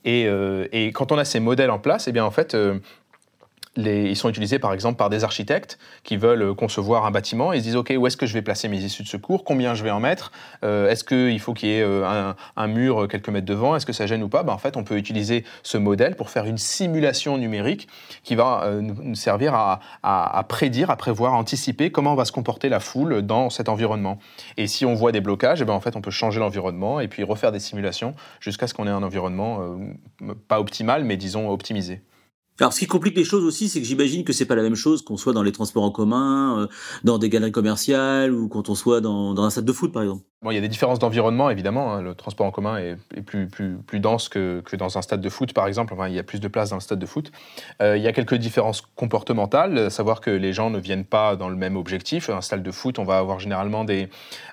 Et, 0.04 0.26
euh, 0.26 0.66
et, 0.72 0.92
quand 0.92 1.12
on 1.12 1.18
a 1.18 1.24
ces 1.24 1.40
modèles 1.40 1.70
en 1.70 1.78
place, 1.78 2.08
eh 2.08 2.12
bien 2.12 2.24
en 2.24 2.30
fait, 2.30 2.54
euh, 2.54 2.78
ils 3.76 4.16
sont 4.16 4.28
utilisés 4.28 4.58
par 4.58 4.72
exemple 4.72 4.96
par 4.96 5.10
des 5.10 5.24
architectes 5.24 5.78
qui 6.02 6.16
veulent 6.16 6.54
concevoir 6.54 7.06
un 7.06 7.10
bâtiment. 7.10 7.52
Ils 7.52 7.60
se 7.60 7.64
disent 7.64 7.76
OK, 7.76 7.92
où 7.96 8.06
est-ce 8.06 8.16
que 8.16 8.26
je 8.26 8.34
vais 8.34 8.42
placer 8.42 8.68
mes 8.68 8.78
issues 8.78 9.02
de 9.02 9.08
secours? 9.08 9.44
Combien 9.44 9.74
je 9.74 9.82
vais 9.82 9.90
en 9.90 10.00
mettre? 10.00 10.32
Euh, 10.64 10.88
Est-ce 10.88 11.04
qu'il 11.04 11.40
faut 11.40 11.54
qu'il 11.54 11.68
y 11.68 11.72
ait 11.72 11.82
euh, 11.82 12.32
un, 12.56 12.66
mur 12.66 13.08
quelques 13.08 13.28
mètres 13.28 13.46
devant? 13.46 13.76
Est-ce 13.76 13.86
que 13.86 13.92
ça 13.92 14.06
gêne 14.06 14.22
ou 14.22 14.28
pas? 14.28 14.42
Ben, 14.42 14.52
En 14.52 14.58
fait, 14.58 14.76
on 14.76 14.84
peut 14.84 14.96
utiliser 14.96 15.44
ce 15.62 15.78
modèle 15.78 16.16
pour 16.16 16.30
faire 16.30 16.44
une 16.46 16.58
simulation 16.58 17.38
numérique 17.38 17.88
qui 18.22 18.34
va 18.34 18.64
euh, 18.64 18.80
nous 18.80 19.14
servir 19.14 19.54
à, 19.54 20.44
prédire, 20.48 20.90
à 20.90 20.96
prévoir, 20.96 21.34
à 21.34 21.36
anticiper 21.36 21.90
comment 21.90 22.14
va 22.14 22.24
se 22.24 22.32
comporter 22.32 22.68
la 22.68 22.80
foule 22.80 23.22
dans 23.22 23.50
cet 23.50 23.68
environnement. 23.68 24.18
Et 24.56 24.66
si 24.66 24.84
on 24.84 24.94
voit 24.94 25.12
des 25.12 25.20
blocages, 25.20 25.62
eh 25.62 25.64
ben, 25.64 25.72
en 25.72 25.80
fait, 25.80 25.96
on 25.96 26.00
peut 26.00 26.10
changer 26.10 26.40
l'environnement 26.40 27.00
et 27.00 27.08
puis 27.08 27.22
refaire 27.22 27.52
des 27.52 27.60
simulations 27.60 28.14
jusqu'à 28.40 28.66
ce 28.66 28.74
qu'on 28.74 28.86
ait 28.86 28.90
un 28.90 29.02
environnement 29.02 29.60
euh, 29.60 30.34
pas 30.48 30.60
optimal, 30.60 31.04
mais 31.04 31.16
disons 31.16 31.50
optimisé. 31.50 32.02
Alors, 32.60 32.72
ce 32.72 32.78
qui 32.78 32.86
complique 32.86 33.16
les 33.16 33.24
choses 33.24 33.44
aussi, 33.44 33.68
c'est 33.68 33.80
que 33.80 33.86
j'imagine 33.86 34.24
que 34.24 34.32
c'est 34.32 34.46
pas 34.46 34.54
la 34.54 34.62
même 34.62 34.76
chose 34.76 35.02
qu'on 35.02 35.16
soit 35.16 35.32
dans 35.32 35.42
les 35.42 35.50
transports 35.52 35.82
en 35.82 35.90
commun, 35.90 36.60
euh, 36.60 36.66
dans 37.02 37.18
des 37.18 37.28
galeries 37.28 37.52
commerciales 37.52 38.32
ou 38.32 38.48
quand 38.48 38.68
on 38.68 38.74
soit 38.76 39.00
dans, 39.00 39.34
dans 39.34 39.42
un 39.44 39.50
stade 39.50 39.64
de 39.64 39.72
foot, 39.72 39.92
par 39.92 40.02
exemple. 40.02 40.24
Bon, 40.44 40.50
il 40.50 40.56
y 40.56 40.58
a 40.58 40.60
des 40.60 40.68
différences 40.68 40.98
d'environnement, 40.98 41.48
évidemment. 41.48 41.94
Hein. 41.94 42.02
Le 42.02 42.14
transport 42.14 42.44
en 42.44 42.50
commun 42.50 42.76
est, 42.76 42.96
plus, 43.22 43.48
dense 43.94 44.28
que, 44.28 44.62
dans 44.76 44.98
un 44.98 45.00
stade 45.00 45.22
de 45.22 45.30
foot, 45.30 45.54
par 45.54 45.66
exemple. 45.66 45.94
Enfin, 45.94 46.06
il 46.06 46.14
y 46.14 46.18
a 46.18 46.22
plus 46.22 46.38
de 46.38 46.48
place 46.48 46.68
dans 46.68 46.76
le 46.76 46.82
stade 46.82 46.98
de 46.98 47.06
foot. 47.06 47.32
Euh, 47.80 47.96
il 47.96 48.02
y 48.02 48.06
a 48.06 48.12
quelques 48.12 48.34
différences 48.34 48.82
comportementales, 48.94 49.90
savoir 49.90 50.20
que 50.20 50.28
les 50.28 50.52
gens 50.52 50.68
ne 50.68 50.78
viennent 50.78 51.06
pas 51.06 51.34
dans 51.36 51.48
le 51.48 51.56
même 51.56 51.78
objectif. 51.78 52.28
Un 52.28 52.42
stade 52.42 52.62
de 52.62 52.70
foot, 52.70 52.98
on 52.98 53.04
va 53.04 53.16
avoir 53.16 53.40
généralement 53.40 53.84
des, 53.84 54.10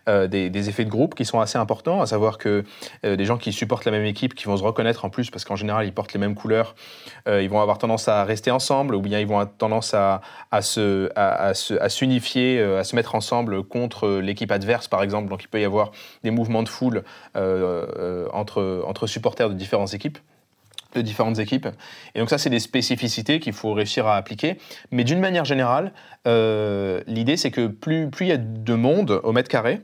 euh, 0.10 0.28
des, 0.28 0.70
effets 0.70 0.86
de 0.86 0.90
groupe 0.90 1.14
qui 1.14 1.26
sont 1.26 1.40
assez 1.40 1.58
importants, 1.58 2.02
à 2.02 2.06
savoir 2.06 2.38
que 2.38 2.64
euh, 3.06 3.16
des 3.16 3.26
gens 3.26 3.38
qui 3.38 3.52
supportent 3.52 3.86
la 3.86 3.92
même 3.92 4.06
équipe, 4.06 4.34
qui 4.34 4.46
vont 4.46 4.58
se 4.58 4.64
reconnaître 4.64 5.06
en 5.06 5.10
plus, 5.10 5.30
parce 5.30 5.44
qu'en 5.44 5.56
général, 5.56 5.86
ils 5.86 5.94
portent 5.94 6.14
les 6.14 6.20
mêmes 6.20 6.36
couleurs, 6.36 6.76
euh, 7.28 7.42
ils 7.42 7.50
vont 7.50 7.62
avoir 7.62 7.78
tendance 7.78 8.08
à 8.08 8.24
rester 8.24 8.52
ensemble, 8.52 8.96
ou 8.96 9.02
bien 9.02 9.20
ils 9.20 9.28
vont 9.28 9.40
avoir 9.40 9.56
tendance 9.58 9.94
à, 9.94 10.22
à, 10.52 10.62
se, 10.62 11.12
à, 11.16 11.48
à, 11.48 11.54
se, 11.54 11.74
à 11.76 11.90
s'unifier, 11.90 12.62
à 12.62 12.84
se 12.84 12.96
mettre 12.96 13.16
ensemble 13.16 13.64
contre 13.64 14.08
l'équipe 14.20 14.52
adverse, 14.52 14.88
par 14.88 15.04
exemple. 15.04 15.30
Donc, 15.30 15.44
il 15.44 15.48
peut 15.48 15.62
y 15.62 15.66
avoir 15.66 15.81
des 16.24 16.32
mouvements 16.32 16.64
de 16.64 16.70
foule 16.70 17.04
euh, 17.36 17.86
euh, 17.98 18.28
entre, 18.34 18.84
entre 18.86 19.08
supporters 19.08 19.50
de 19.50 19.54
différentes 19.54 19.94
équipes 19.94 20.18
de 20.94 21.02
différentes 21.02 21.40
équipes. 21.40 21.70
Et 22.16 22.20
donc 22.20 22.30
ça, 22.30 22.38
c'est 22.38 22.50
des 22.50 22.60
spécificités 22.60 23.40
qu'il 23.40 23.54
faut 23.54 23.72
réussir 23.72 24.08
à 24.08 24.18
appliquer. 24.18 24.58
Mais 24.92 25.06
d'une 25.06 25.22
manière 25.22 25.46
générale, 25.46 25.94
euh, 26.28 27.02
l'idée, 27.08 27.38
c'est 27.38 27.50
que 27.50 27.68
plus, 27.68 28.10
il 28.20 28.28
y 28.28 28.34
a 28.34 28.38
de 28.38 28.74
monde 28.74 29.22
au 29.24 29.32
mètre 29.32 29.48
carré, 29.48 29.80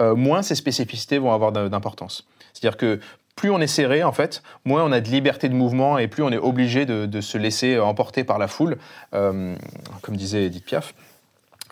moins 0.00 0.40
ces 0.40 0.54
spécificités 0.54 1.18
vont 1.18 1.34
avoir 1.34 1.52
d'importance. 1.52 2.26
C'est-à-dire 2.54 2.78
que 2.78 2.98
plus 3.36 3.50
on 3.50 3.60
est 3.60 3.66
serré, 3.66 4.02
en 4.02 4.12
fait, 4.12 4.42
moins 4.64 4.82
on 4.82 4.90
a 4.90 5.02
de 5.02 5.10
liberté 5.10 5.50
de 5.50 5.54
mouvement 5.54 5.98
et 5.98 6.08
plus 6.08 6.22
on 6.22 6.30
est 6.30 6.38
obligé 6.38 6.86
de, 6.86 7.20
se 7.20 7.36
laisser 7.36 7.78
emporter 7.78 8.24
par 8.24 8.38
la 8.38 8.48
foule, 8.48 8.78
comme 9.10 10.16
disait 10.16 10.46
Edith 10.46 10.64
Piaf. 10.64 10.94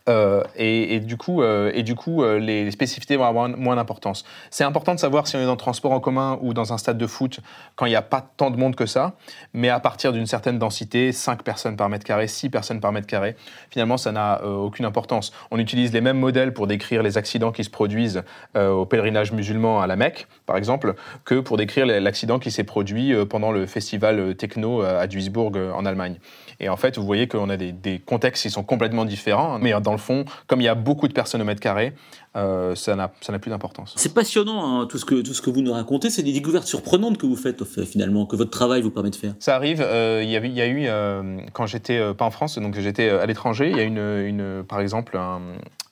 Euh, 0.08 0.44
et, 0.54 1.00
du 1.00 1.16
coup, 1.16 1.42
euh, 1.42 1.72
et 1.74 1.82
du 1.82 1.96
coup 1.96 2.22
euh, 2.22 2.38
les, 2.38 2.70
spécificités 2.70 3.16
vont 3.16 3.24
avoir 3.24 3.48
moins 3.48 3.74
d'importance. 3.74 4.24
C'est 4.50 4.62
important 4.62 4.94
de 4.94 5.00
savoir 5.00 5.26
si 5.26 5.34
on 5.34 5.40
est 5.40 5.46
dans 5.46 5.52
le 5.52 5.56
transport 5.56 5.90
en 5.90 5.98
commun 5.98 6.38
ou 6.42 6.54
dans 6.54 6.72
un 6.72 6.78
stade 6.78 6.96
de 6.96 7.06
foot 7.08 7.40
quand 7.74 7.86
il 7.86 7.90
n'y 7.90 7.96
a 7.96 8.02
pas 8.02 8.24
tant 8.36 8.52
de 8.52 8.56
monde 8.56 8.76
que 8.76 8.86
ça, 8.86 9.14
mais 9.52 9.68
à 9.68 9.80
partir 9.80 10.12
d'une 10.12 10.26
certaine 10.26 10.58
densité, 10.58 11.10
5 11.10 11.42
personnes 11.42 11.76
par 11.76 11.88
mètre 11.88 12.04
carré, 12.04 12.28
6 12.28 12.50
personnes 12.50 12.80
par 12.80 12.92
mètre 12.92 13.08
carré, 13.08 13.34
finalement, 13.70 13.96
ça 13.96 14.12
n'a 14.12 14.44
aucune 14.44 14.84
importance. 14.84 15.32
On 15.50 15.58
utilise 15.58 15.92
les 15.92 16.00
mêmes 16.00 16.18
modèles 16.18 16.52
pour 16.52 16.68
décrire 16.68 17.02
les 17.02 17.18
accidents 17.18 17.50
qui 17.50 17.64
se 17.64 17.70
produisent 17.70 18.22
au 18.54 18.86
pèlerinage 18.86 19.32
musulman 19.32 19.80
à 19.80 19.86
la 19.86 19.96
Mecque, 19.96 20.28
par 20.46 20.56
exemple, 20.56 20.94
que 21.24 21.40
pour 21.40 21.56
décrire 21.56 21.86
l'accident 21.86 22.38
qui 22.38 22.50
s'est 22.50 22.64
produit 22.64 23.12
pendant 23.26 23.50
le 23.50 23.66
festival 23.66 24.34
techno 24.36 24.82
à 24.82 25.06
Duisbourg 25.06 25.52
en 25.74 25.84
Allemagne. 25.84 26.18
Et 26.60 26.68
en 26.68 26.76
fait, 26.76 26.96
vous 26.98 27.06
voyez 27.06 27.28
qu'on 27.28 27.48
a 27.48 27.56
des, 27.56 27.72
des, 27.72 27.98
contextes 27.98 28.42
qui 28.42 28.50
sont 28.50 28.62
complètement 28.62 29.04
différents, 29.04 29.58
mais 29.58 29.72
dans 29.80 29.92
le 29.92 29.98
fond, 29.98 30.24
comme 30.46 30.60
il 30.60 30.64
y 30.64 30.68
a 30.68 30.74
beaucoup 30.74 31.08
de 31.08 31.12
personnes 31.12 31.42
au 31.42 31.44
mètre 31.44 31.60
carré, 31.60 31.94
euh, 32.36 32.74
ça 32.74 32.94
n'a 32.96 33.08
plus 33.08 33.50
d'importance. 33.50 33.94
C'est 33.96 34.12
passionnant 34.12 34.80
hein, 34.82 34.86
tout, 34.86 34.98
ce 34.98 35.04
que, 35.04 35.22
tout 35.22 35.32
ce 35.32 35.40
que 35.40 35.50
vous 35.50 35.62
nous 35.62 35.72
racontez, 35.72 36.10
c'est 36.10 36.22
des 36.22 36.32
découvertes 36.32 36.66
surprenantes 36.66 37.16
que 37.18 37.26
vous 37.26 37.36
faites 37.36 37.64
finalement, 37.84 38.26
que 38.26 38.36
votre 38.36 38.50
travail 38.50 38.82
vous 38.82 38.90
permet 38.90 39.10
de 39.10 39.16
faire. 39.16 39.34
Ça 39.38 39.56
arrive, 39.56 39.80
euh, 39.80 40.22
il 40.22 40.30
y, 40.30 40.36
a 40.60 40.66
eu, 40.66 40.86
euh, 40.86 41.38
quand 41.52 41.66
j'étais 41.66 41.98
euh, 41.98 42.12
pas 42.12 42.26
en 42.26 42.30
France, 42.30 42.58
donc 42.58 42.78
j'étais 42.78 43.08
à 43.08 43.24
l'étranger, 43.24 43.70
il 43.70 43.76
y 43.76 43.80
a 43.80 43.84
une, 43.84 43.98
une, 43.98 44.64
par 44.68 44.80
exemple 44.80 45.16
un, 45.16 45.40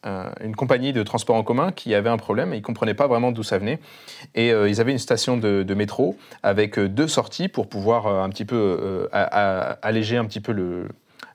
un, 0.05 0.33
une 0.43 0.55
compagnie 0.55 0.93
de 0.93 1.03
transport 1.03 1.37
en 1.37 1.43
commun 1.43 1.73
qui 1.73 1.95
avait 1.95 2.11
un 2.11 2.17
problème 2.17 2.53
et 2.53 2.57
ils 2.57 2.61
ne 2.61 2.65
comprenaient 2.65 2.95
pas 2.95 3.07
vraiment 3.07 3.33
d'où 3.33 3.43
ça 3.43 3.59
venait. 3.59 3.81
Et 4.35 4.53
euh, 4.53 4.69
ils 4.69 4.81
avaient 4.81 4.93
une 4.93 4.99
station 4.99 5.37
de, 5.37 5.63
de, 5.63 5.75
métro 5.75 6.17
avec 6.43 6.79
deux 6.79 7.09
sorties 7.09 7.49
pour 7.49 7.69
pouvoir 7.69 8.07
un 8.07 8.29
petit 8.29 8.45
peu 8.45 9.09
alléger 9.13 10.17
un 10.17 10.25
petit 10.25 10.41
peu 10.41 10.53
le, 10.53 10.89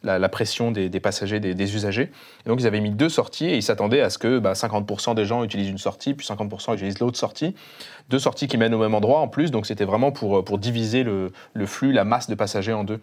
la, 0.04 0.30
pression 0.30 0.72
des, 0.72 0.90
passagers, 1.00 1.40
des, 1.40 1.54
des, 1.54 1.76
usagers. 1.76 2.12
Donc 2.46 2.62
ils 2.62 2.68
avaient 2.68 2.80
mis 2.80 2.92
deux 2.92 3.10
sorties 3.10 3.48
et 3.48 3.56
ils 3.56 3.64
s'attendaient 3.64 4.02
à 4.02 4.10
ce 4.10 4.18
que 4.18 4.40
bah, 4.40 4.54
50% 4.54 5.16
des 5.16 5.26
gens 5.26 5.44
utilisent 5.44 5.70
une 5.70 5.78
sortie, 5.78 6.14
puis 6.14 6.26
50% 6.26 6.74
utilisent 6.76 7.00
l'autre 7.00 7.18
sortie. 7.18 7.54
Deux 8.10 8.20
sorties 8.20 8.48
qui 8.48 8.58
mènent 8.58 8.74
au 8.74 8.80
même 8.80 8.96
endroit 8.96 9.20
en 9.20 9.28
plus, 9.28 9.52
donc 9.52 9.66
c'était 9.66 9.86
vraiment 9.86 10.12
pour, 10.12 10.44
pour 10.44 10.58
diviser 10.58 11.04
le, 11.04 11.32
le, 11.54 11.66
flux, 11.66 11.92
la 11.92 12.06
masse 12.06 12.30
de 12.30 12.36
passagers 12.36 12.74
en 12.74 12.84
deux. 12.84 13.00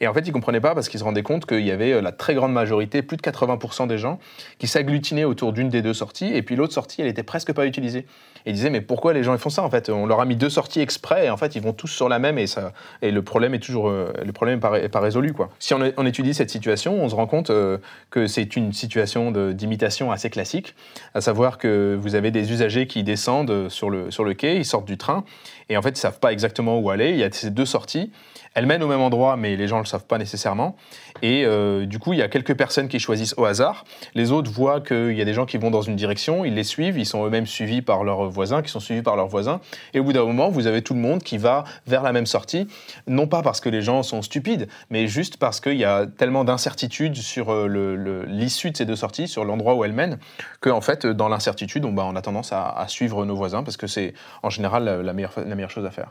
Et 0.00 0.08
en 0.08 0.14
fait, 0.14 0.20
ils 0.20 0.28
ne 0.28 0.32
comprenaient 0.32 0.60
pas 0.60 0.74
parce 0.74 0.88
qu'ils 0.88 1.00
se 1.00 1.04
rendaient 1.04 1.22
compte 1.22 1.46
qu'il 1.46 1.64
y 1.64 1.70
avait 1.70 2.00
la 2.02 2.12
très 2.12 2.34
grande 2.34 2.52
majorité, 2.52 3.02
plus 3.02 3.16
de 3.16 3.22
80% 3.22 3.86
des 3.86 3.98
gens, 3.98 4.18
qui 4.58 4.66
s'agglutinaient 4.66 5.24
autour 5.24 5.52
d'une 5.52 5.68
des 5.68 5.82
deux 5.82 5.94
sorties, 5.94 6.32
et 6.34 6.42
puis 6.42 6.56
l'autre 6.56 6.74
sortie, 6.74 7.00
elle 7.00 7.08
était 7.08 7.22
presque 7.22 7.52
pas 7.52 7.66
utilisée. 7.66 8.06
Et 8.46 8.52
disaient, 8.52 8.70
mais 8.70 8.80
pourquoi 8.80 9.12
les 9.12 9.22
gens 9.22 9.32
ils 9.32 9.38
font 9.38 9.50
ça 9.50 9.62
en 9.62 9.70
fait? 9.70 9.90
On 9.90 10.06
leur 10.06 10.20
a 10.20 10.24
mis 10.24 10.36
deux 10.36 10.50
sorties 10.50 10.80
exprès, 10.80 11.26
et 11.26 11.30
en 11.30 11.36
fait, 11.36 11.56
ils 11.56 11.62
vont 11.62 11.72
tous 11.72 11.88
sur 11.88 12.08
la 12.08 12.18
même, 12.18 12.38
et, 12.38 12.46
ça, 12.46 12.72
et 13.02 13.10
le 13.10 13.22
problème 13.22 13.54
est 13.54 13.58
toujours 13.58 13.88
euh, 13.88 14.12
le 14.24 14.32
problème 14.32 14.60
est 14.74 14.88
pas, 14.88 15.00
résolu. 15.00 15.32
Quoi. 15.32 15.50
Si 15.58 15.74
on, 15.74 16.06
étudie 16.06 16.34
cette 16.34 16.50
situation, 16.50 17.02
on 17.02 17.08
se 17.08 17.14
rend 17.14 17.26
compte 17.26 17.50
euh, 17.50 17.78
que 18.10 18.26
c'est 18.26 18.56
une 18.56 18.72
situation 18.72 19.30
d'imitation 19.52 20.10
assez 20.10 20.30
classique, 20.30 20.74
à 21.14 21.20
savoir 21.20 21.58
que 21.58 21.98
vous 22.00 22.14
avez 22.14 22.30
des 22.30 22.52
usagers 22.52 22.86
qui 22.86 23.02
descendent 23.02 23.68
sur 23.68 23.90
le, 23.90 24.10
sur 24.10 24.24
le 24.24 24.34
quai, 24.34 24.56
ils 24.56 24.64
sortent 24.64 24.86
du 24.86 24.96
train, 24.96 25.24
et 25.70 25.76
en 25.76 25.82
fait, 25.82 25.90
ils 25.90 26.00
savent 26.00 26.18
pas 26.18 26.32
exactement 26.32 26.78
où 26.78 26.90
aller. 26.90 27.10
Il 27.10 27.16
y 27.16 27.24
a 27.24 27.30
ces 27.30 27.50
deux 27.50 27.64
sorties. 27.64 28.10
Elles 28.54 28.66
mènent 28.66 28.82
au 28.82 28.88
même 28.88 29.00
endroit, 29.00 29.36
mais 29.36 29.54
les 29.54 29.68
gens 29.68 29.76
ne 29.76 29.82
le 29.82 29.86
savent 29.86 30.06
pas 30.06 30.18
nécessairement. 30.18 30.76
Et 31.22 31.44
euh, 31.46 31.86
du 31.86 32.00
coup, 32.00 32.12
il 32.12 32.18
y 32.18 32.22
a 32.22 32.28
quelques 32.28 32.54
personnes 32.54 32.88
qui 32.88 32.98
choisissent 32.98 33.34
au 33.36 33.44
hasard. 33.44 33.84
Les 34.16 34.32
autres 34.32 34.50
voient 34.50 34.80
qu'il 34.80 35.12
y 35.12 35.22
a 35.22 35.24
des 35.24 35.34
gens 35.34 35.46
qui 35.46 35.56
vont 35.56 35.70
dans 35.70 35.82
une 35.82 35.94
direction, 35.94 36.44
ils 36.44 36.54
les 36.54 36.64
suivent, 36.64 36.98
ils 36.98 37.06
sont 37.06 37.24
eux-mêmes 37.24 37.46
suivis 37.46 37.80
par 37.80 38.02
leurs 38.02 38.28
voisins, 38.30 38.62
qui 38.62 38.70
sont 38.70 38.80
suivis 38.80 39.02
par 39.02 39.16
leurs 39.16 39.28
voisins. 39.28 39.60
Et 39.94 40.00
au 40.00 40.04
bout 40.04 40.12
d'un 40.12 40.24
moment, 40.24 40.50
vous 40.50 40.66
avez 40.66 40.82
tout 40.82 40.94
le 40.94 41.00
monde 41.00 41.22
qui 41.22 41.38
va 41.38 41.64
vers 41.86 42.02
la 42.02 42.12
même 42.12 42.26
sortie, 42.26 42.66
non 43.06 43.26
pas 43.26 43.42
parce 43.42 43.60
que 43.60 43.68
les 43.68 43.82
gens 43.82 44.02
sont 44.02 44.22
stupides, 44.22 44.68
mais 44.90 45.06
juste 45.06 45.36
parce 45.36 45.60
qu'il 45.60 45.76
y 45.76 45.84
a 45.84 46.06
tellement 46.06 46.44
d'incertitudes 46.44 47.16
sur 47.16 47.52
euh, 47.52 48.24
l'issue 48.28 48.70
de 48.70 48.76
ces 48.76 48.84
deux 48.84 48.96
sorties, 48.96 49.28
sur 49.28 49.44
l'endroit 49.44 49.74
où 49.74 49.84
elles 49.84 49.92
mènent, 49.92 50.18
qu'en 50.60 50.76
en 50.76 50.80
fait, 50.80 51.06
dans 51.06 51.28
l'incertitude, 51.28 51.84
on, 51.84 51.92
bah, 51.92 52.10
a 52.14 52.22
tendance 52.22 52.52
à, 52.52 52.84
suivre 52.88 53.24
nos 53.24 53.36
voisins 53.36 53.62
parce 53.62 53.76
que 53.76 53.86
c'est 53.86 54.14
en 54.42 54.50
général 54.50 54.84
la 54.84 55.12
meilleure 55.12 55.70
chose 55.70 55.84
à 55.84 55.90
faire. 55.90 56.10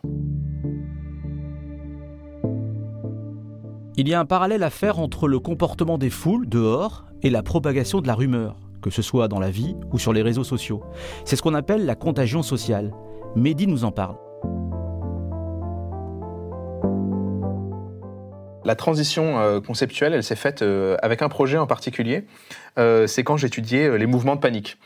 Il 3.99 4.08
y 4.08 4.13
a 4.13 4.19
un 4.21 4.25
parallèle 4.25 4.63
à 4.63 4.69
faire 4.69 4.99
entre 4.99 5.27
le 5.27 5.39
comportement 5.39 5.97
des 5.97 6.10
foules 6.10 6.47
dehors 6.47 7.03
et 7.21 7.29
la 7.29 7.43
propagation 7.43 7.99
de 7.99 8.08
la 8.08 8.15
rumeur, 8.15 8.68
que 8.81 8.89
ce 8.89 9.01
soit 9.01 9.27
dans 9.27 9.39
la 9.39 9.49
vie 9.49 9.75
ou 9.91 9.99
sur 9.99 10.13
les 10.13 10.21
réseaux 10.21 10.43
sociaux. 10.43 10.83
C'est 11.25 11.35
ce 11.35 11.41
qu'on 11.41 11.53
appelle 11.53 11.85
la 11.85 11.95
contagion 11.95 12.43
sociale. 12.43 12.91
Mehdi 13.35 13.67
nous 13.67 13.83
en 13.83 13.91
parle. 13.91 14.15
La 18.65 18.75
transition 18.75 19.39
euh, 19.39 19.61
conceptuelle, 19.61 20.13
elle 20.13 20.23
s'est 20.23 20.35
faite 20.35 20.61
euh, 20.61 20.95
avec 21.01 21.23
un 21.23 21.27
projet 21.29 21.57
en 21.57 21.65
particulier. 21.65 22.25
Euh, 22.77 23.07
c'est 23.07 23.23
quand 23.23 23.35
j'étudiais 23.35 23.97
les 23.97 24.05
mouvements 24.05 24.35
de 24.35 24.41
panique. 24.41 24.77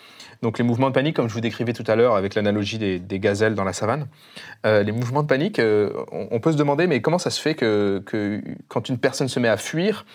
Donc 0.42 0.58
les 0.58 0.64
mouvements 0.64 0.88
de 0.88 0.94
panique, 0.94 1.18
comme 1.18 1.28
je 1.28 1.34
vous 1.34 1.42
décrivais 1.42 1.74
tout 1.74 1.84
à 1.88 1.98
l'heure 1.98 2.16
avec 2.16 2.34
l'analogie 2.36 2.78
des, 2.78 3.20
gazelles 3.20 3.56
dans 3.56 3.66
la 3.66 3.74
savane, 3.74 4.08
les 4.66 4.92
mouvements 4.92 5.22
de 5.22 5.28
panique, 5.28 5.62
on, 6.12 6.40
peut 6.42 6.52
se 6.52 6.58
demander 6.58 6.86
mais 6.86 7.02
comment 7.02 7.18
ça 7.18 7.30
se 7.30 7.40
fait 7.40 7.56
que, 7.56 8.04
que 8.06 8.42
quand 8.68 8.90
une 8.90 8.98
personne 8.98 9.30
se 9.30 9.40
met 9.40 9.48
à 9.48 9.56
fuir, 9.56 10.06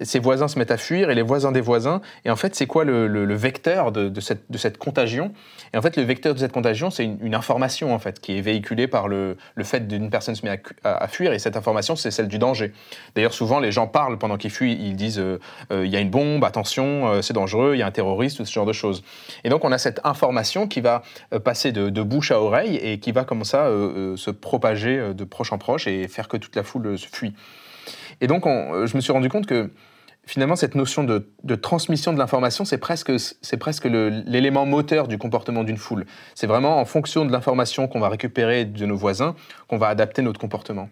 ses 0.00 0.18
voisins 0.18 0.48
se 0.48 0.58
mettent 0.58 0.70
à 0.70 0.76
fuir 0.76 1.10
et 1.10 1.14
les 1.14 1.22
voisins 1.22 1.52
des 1.52 1.60
voisins. 1.60 2.00
Et 2.24 2.30
en 2.30 2.36
fait, 2.36 2.54
c'est 2.54 2.66
quoi 2.66 2.84
le, 2.84 3.34
vecteur 3.34 3.92
de, 3.92 4.20
cette, 4.20 4.78
contagion? 4.78 5.32
Et 5.72 5.76
en 5.76 5.82
fait, 5.82 5.96
le 5.96 6.02
vecteur 6.02 6.34
de 6.34 6.38
cette 6.38 6.52
contagion, 6.52 6.90
c'est 6.90 7.04
une, 7.04 7.34
information 7.34 7.92
en 7.92 7.98
fait 7.98 8.20
qui 8.20 8.38
est 8.38 8.40
véhiculée 8.40 8.86
par 8.86 9.08
le, 9.08 9.36
fait 9.62 9.88
d'une 9.88 10.10
personne 10.10 10.34
se 10.34 10.44
met 10.46 10.60
à, 10.84 11.08
fuir 11.08 11.32
et 11.32 11.38
cette 11.38 11.56
information, 11.56 11.96
c'est 11.96 12.10
celle 12.10 12.28
du 12.28 12.38
danger. 12.38 12.72
D'ailleurs, 13.14 13.34
souvent, 13.34 13.60
les 13.60 13.72
gens 13.72 13.86
parlent 13.86 14.18
pendant 14.18 14.36
qu'ils 14.36 14.50
fuient, 14.50 14.78
ils 14.80 14.96
disent 14.96 15.18
euh, 15.18 15.40
euh, 15.72 15.84
il 15.84 15.90
y 15.90 15.96
a 15.96 16.00
une 16.00 16.10
bombe, 16.10 16.44
attention, 16.44 17.08
euh, 17.08 17.22
c'est 17.22 17.34
dangereux, 17.34 17.74
il 17.74 17.78
y 17.78 17.82
a 17.82 17.86
un 17.86 17.90
terroriste, 17.90 18.36
tout 18.36 18.44
ce 18.44 18.52
genre 18.52 18.66
de 18.66 18.72
choses. 18.72 19.02
Et 19.42 19.48
donc, 19.48 19.64
on 19.64 19.72
a 19.72 19.78
cette 19.78 20.00
information 20.04 20.68
qui 20.68 20.80
va 20.80 21.02
passer 21.44 21.72
de, 21.72 22.02
bouche 22.02 22.30
à 22.30 22.40
oreille 22.40 22.76
et 22.76 22.98
qui 22.98 23.12
va 23.12 23.24
comme 23.24 23.44
ça 23.44 23.66
se 24.16 24.30
propager 24.30 25.14
de 25.14 25.24
proche 25.24 25.52
en 25.52 25.58
proche 25.58 25.86
et 25.86 26.06
faire 26.06 26.28
que 26.28 26.36
toute 26.36 26.54
la 26.54 26.62
foule 26.62 26.98
se 26.98 27.06
fuit. 27.06 27.34
Et 28.20 28.26
donc, 28.26 28.44
je 28.44 28.96
me 28.96 29.00
suis 29.00 29.12
rendu 29.12 29.28
compte 29.28 29.46
que 29.46 29.70
finalement, 30.26 30.56
cette 30.56 30.74
notion 30.74 31.04
de, 31.04 31.54
transmission 31.54 32.12
de 32.12 32.18
l'information, 32.18 32.64
c'est 32.64 32.78
presque, 32.78 33.12
c'est 33.18 33.56
presque 33.56 33.84
l'élément 33.84 34.66
moteur 34.66 35.08
du 35.08 35.18
comportement 35.18 35.64
d'une 35.64 35.76
foule. 35.76 36.06
C'est 36.34 36.46
vraiment 36.46 36.78
en 36.78 36.84
fonction 36.84 37.24
de 37.24 37.32
l'information 37.32 37.88
qu'on 37.88 38.00
va 38.00 38.08
récupérer 38.08 38.64
de 38.64 38.86
nos 38.86 38.96
voisins 38.96 39.34
qu'on 39.68 39.78
va 39.78 39.88
adapter 39.88 40.22
notre 40.22 40.40
comportement. 40.40 40.88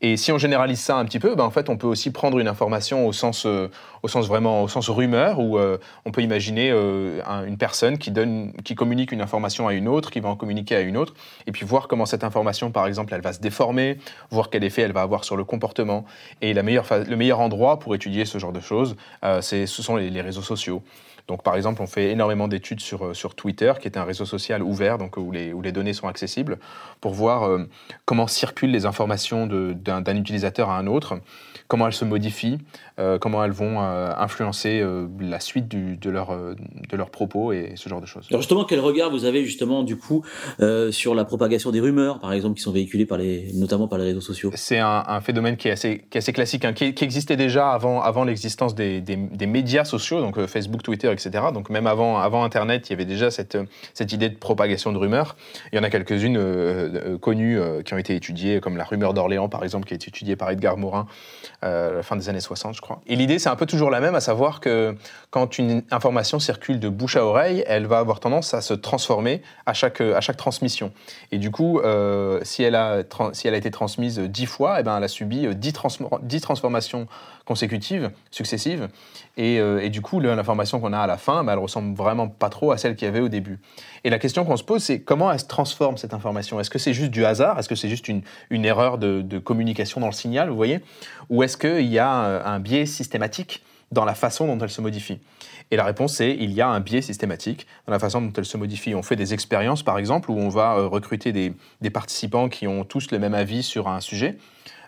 Et 0.00 0.16
si 0.16 0.32
on 0.32 0.38
généralise 0.38 0.80
ça 0.80 0.96
un 0.96 1.04
petit 1.04 1.18
peu, 1.18 1.34
ben 1.34 1.44
en 1.44 1.50
fait, 1.50 1.68
on 1.68 1.76
peut 1.76 1.86
aussi 1.86 2.10
prendre 2.10 2.38
une 2.38 2.48
information 2.48 3.06
au 3.06 3.12
sens, 3.12 3.46
euh, 3.46 3.68
au 4.02 4.08
sens 4.08 4.26
vraiment, 4.28 4.62
au 4.62 4.68
sens 4.68 4.88
rumeur, 4.88 5.40
où 5.40 5.58
euh, 5.58 5.78
on 6.04 6.10
peut 6.10 6.22
imaginer 6.22 6.70
euh, 6.70 7.20
une 7.46 7.56
personne 7.56 7.98
qui 7.98 8.10
donne, 8.10 8.52
qui 8.64 8.74
communique 8.74 9.12
une 9.12 9.20
information 9.20 9.68
à 9.68 9.74
une 9.74 9.88
autre, 9.88 10.10
qui 10.10 10.20
va 10.20 10.28
en 10.28 10.36
communiquer 10.36 10.76
à 10.76 10.80
une 10.80 10.96
autre, 10.96 11.14
et 11.46 11.52
puis 11.52 11.64
voir 11.64 11.88
comment 11.88 12.06
cette 12.06 12.24
information, 12.24 12.70
par 12.70 12.86
exemple, 12.86 13.14
elle 13.14 13.22
va 13.22 13.32
se 13.32 13.40
déformer, 13.40 13.98
voir 14.30 14.50
quel 14.50 14.64
effet 14.64 14.82
elle 14.82 14.92
va 14.92 15.02
avoir 15.02 15.24
sur 15.24 15.36
le 15.36 15.44
comportement. 15.44 16.04
Et 16.40 16.54
la 16.54 16.62
meilleure, 16.62 16.86
le 16.90 17.16
meilleur 17.16 17.40
endroit 17.40 17.78
pour 17.78 17.94
étudier 17.94 18.24
ce 18.24 18.38
genre 18.38 18.52
de 18.52 18.60
choses, 18.60 18.96
ce 19.22 19.66
sont 19.66 19.96
les 19.96 20.20
réseaux 20.20 20.42
sociaux. 20.42 20.82
Donc, 21.28 21.42
par 21.42 21.56
exemple, 21.56 21.82
on 21.82 21.86
fait 21.86 22.10
énormément 22.10 22.48
d'études 22.48 22.80
sur, 22.80 23.14
sur 23.14 23.34
Twitter, 23.34 23.74
qui 23.80 23.86
est 23.86 23.98
un 23.98 24.04
réseau 24.04 24.24
social 24.24 24.62
ouvert, 24.62 24.96
donc 24.96 25.18
où 25.18 25.30
les, 25.30 25.52
où 25.52 25.60
les 25.60 25.72
données 25.72 25.92
sont 25.92 26.08
accessibles, 26.08 26.58
pour 27.02 27.12
voir 27.12 27.58
comment 28.06 28.26
circulent 28.26 28.70
les 28.70 28.86
informations 28.86 29.46
d'un 29.84 30.16
utilisateur 30.16 30.70
à 30.70 30.78
un 30.78 30.86
autre, 30.86 31.18
comment 31.68 31.86
elles 31.86 31.92
se 31.92 32.04
modifient, 32.04 32.58
euh, 32.98 33.18
comment 33.18 33.44
elles 33.44 33.52
vont 33.52 33.80
influencer 33.80 34.84
la 35.20 35.40
suite 35.40 35.68
de, 35.68 36.10
leur, 36.10 36.30
de 36.30 36.96
leurs 36.96 37.10
propos 37.10 37.52
et 37.52 37.72
ce 37.76 37.88
genre 37.88 38.00
de 38.00 38.06
choses. 38.06 38.26
Alors 38.30 38.40
justement, 38.40 38.64
quel 38.64 38.80
regard 38.80 39.10
vous 39.10 39.24
avez 39.24 39.44
justement 39.44 39.82
du 39.82 39.96
coup 39.96 40.24
sur 40.90 41.14
la 41.14 41.24
propagation 41.24 41.70
des 41.70 41.80
rumeurs, 41.80 42.20
par 42.20 42.32
exemple, 42.32 42.56
qui 42.56 42.62
sont 42.62 42.72
véhiculées 42.72 43.06
par 43.06 43.18
les, 43.18 43.52
notamment 43.54 43.88
par 43.88 43.98
les 43.98 44.04
réseaux 44.04 44.20
sociaux? 44.20 44.50
C'est 44.54 44.78
un, 44.78 45.20
phénomène 45.20 45.56
qui 45.56 45.68
est 45.68 45.72
assez, 45.72 46.06
qui 46.10 46.16
est 46.16 46.20
assez 46.20 46.32
classique, 46.32 46.64
hein, 46.64 46.72
qui, 46.72 46.94
qui, 46.94 47.04
existait 47.04 47.36
déjà 47.36 47.70
avant, 47.70 48.00
avant 48.00 48.24
l'existence 48.24 48.74
des, 48.74 49.00
des, 49.00 49.16
des, 49.16 49.46
médias 49.46 49.84
sociaux, 49.84 50.20
donc 50.20 50.44
Facebook, 50.46 50.82
Twitter, 50.82 51.10
donc 51.52 51.70
même 51.70 51.86
avant, 51.86 52.18
avant 52.18 52.44
Internet, 52.44 52.88
il 52.88 52.92
y 52.92 52.94
avait 52.94 53.04
déjà 53.04 53.30
cette, 53.30 53.58
cette 53.94 54.12
idée 54.12 54.28
de 54.28 54.36
propagation 54.36 54.92
de 54.92 54.98
rumeurs. 54.98 55.36
Il 55.72 55.76
y 55.76 55.78
en 55.78 55.82
a 55.82 55.90
quelques-unes 55.90 56.36
euh, 56.36 57.12
euh, 57.14 57.18
connues 57.18 57.58
euh, 57.58 57.82
qui 57.82 57.94
ont 57.94 57.98
été 57.98 58.14
étudiées, 58.14 58.60
comme 58.60 58.76
la 58.76 58.84
rumeur 58.84 59.14
d'Orléans, 59.14 59.48
par 59.48 59.62
exemple, 59.64 59.67
qui 59.86 59.94
a 59.94 59.96
été 59.96 60.08
étudiée 60.08 60.36
par 60.36 60.50
Edgar 60.50 60.76
Morin 60.76 61.06
à 61.62 61.90
la 61.90 62.02
fin 62.02 62.16
des 62.16 62.28
années 62.28 62.40
60, 62.40 62.74
je 62.74 62.80
crois. 62.80 63.00
Et 63.06 63.16
l'idée, 63.16 63.38
c'est 63.38 63.48
un 63.48 63.56
peu 63.56 63.66
toujours 63.66 63.90
la 63.90 64.00
même, 64.00 64.14
à 64.14 64.20
savoir 64.20 64.60
que 64.60 64.96
quand 65.30 65.58
une 65.58 65.82
information 65.90 66.38
circule 66.38 66.80
de 66.80 66.88
bouche 66.88 67.16
à 67.16 67.24
oreille, 67.24 67.64
elle 67.66 67.86
va 67.86 67.98
avoir 67.98 68.20
tendance 68.20 68.54
à 68.54 68.60
se 68.60 68.74
transformer 68.74 69.42
à 69.66 69.74
chaque, 69.74 70.00
à 70.00 70.20
chaque 70.20 70.36
transmission. 70.36 70.92
Et 71.32 71.38
du 71.38 71.50
coup, 71.50 71.80
si, 72.42 72.62
elle 72.62 72.74
a, 72.74 73.02
si 73.32 73.48
elle 73.48 73.54
a 73.54 73.58
été 73.58 73.70
transmise 73.70 74.18
dix 74.18 74.46
fois, 74.46 74.80
eh 74.80 74.82
ben, 74.82 74.96
elle 74.96 75.04
a 75.04 75.08
subi 75.08 75.46
dix, 75.54 75.72
dix 76.22 76.40
transformations 76.40 77.06
consécutives, 77.48 78.10
successives. 78.30 78.88
Et, 79.38 79.56
et 79.56 79.88
du 79.88 80.02
coup, 80.02 80.20
l'information 80.20 80.80
qu'on 80.80 80.92
a 80.92 80.98
à 80.98 81.06
la 81.06 81.16
fin, 81.16 81.42
mais 81.42 81.52
elle 81.52 81.58
ressemble 81.58 81.96
vraiment 81.96 82.28
pas 82.28 82.50
trop 82.50 82.72
à 82.72 82.76
celle 82.76 82.94
qu'il 82.94 83.06
y 83.06 83.08
avait 83.08 83.20
au 83.20 83.28
début. 83.28 83.58
Et 84.04 84.10
la 84.10 84.18
question 84.18 84.44
qu'on 84.44 84.56
se 84.56 84.64
pose, 84.64 84.82
c'est 84.82 85.00
comment 85.00 85.30
elle 85.32 85.40
se 85.40 85.46
transforme 85.46 85.96
cette 85.96 86.14
information? 86.14 86.60
Est-ce 86.60 86.70
que 86.70 86.78
c'est 86.78 86.92
juste 86.92 87.10
du 87.10 87.24
hasard? 87.24 87.58
Est-ce 87.58 87.68
que 87.68 87.74
c'est 87.74 87.88
juste 87.88 88.08
une, 88.08 88.22
une 88.50 88.64
erreur 88.64 88.98
de, 88.98 89.22
de, 89.22 89.38
communication 89.38 90.00
dans 90.00 90.06
le 90.06 90.12
signal, 90.12 90.48
vous 90.50 90.56
voyez? 90.56 90.80
Ou 91.30 91.42
est-ce 91.42 91.56
qu'il 91.56 91.86
y 91.86 91.98
a 91.98 92.08
un, 92.08 92.60
biais 92.60 92.86
systématique 92.86 93.62
dans 93.92 94.04
la 94.04 94.14
façon 94.14 94.46
dont 94.46 94.58
elle 94.62 94.70
se 94.70 94.80
modifie? 94.80 95.18
Et 95.70 95.76
la 95.76 95.84
réponse 95.84 96.14
c'est 96.14 96.34
il 96.34 96.52
y 96.52 96.62
a 96.62 96.68
un 96.68 96.80
biais 96.80 97.02
systématique 97.02 97.66
dans 97.86 97.92
la 97.92 97.98
façon 97.98 98.22
dont 98.22 98.32
elle 98.34 98.46
se 98.46 98.56
modifie. 98.56 98.94
On 98.94 99.02
fait 99.02 99.16
des 99.16 99.34
expériences 99.34 99.82
par 99.82 99.98
exemple 99.98 100.30
où 100.30 100.38
on 100.38 100.48
va 100.48 100.76
euh, 100.76 100.86
recruter 100.86 101.32
des, 101.32 101.52
des 101.82 101.90
participants 101.90 102.48
qui 102.48 102.66
ont 102.66 102.84
tous 102.84 103.10
le 103.10 103.18
même 103.18 103.34
avis 103.34 103.62
sur 103.62 103.88
un 103.88 104.00
sujet, 104.00 104.38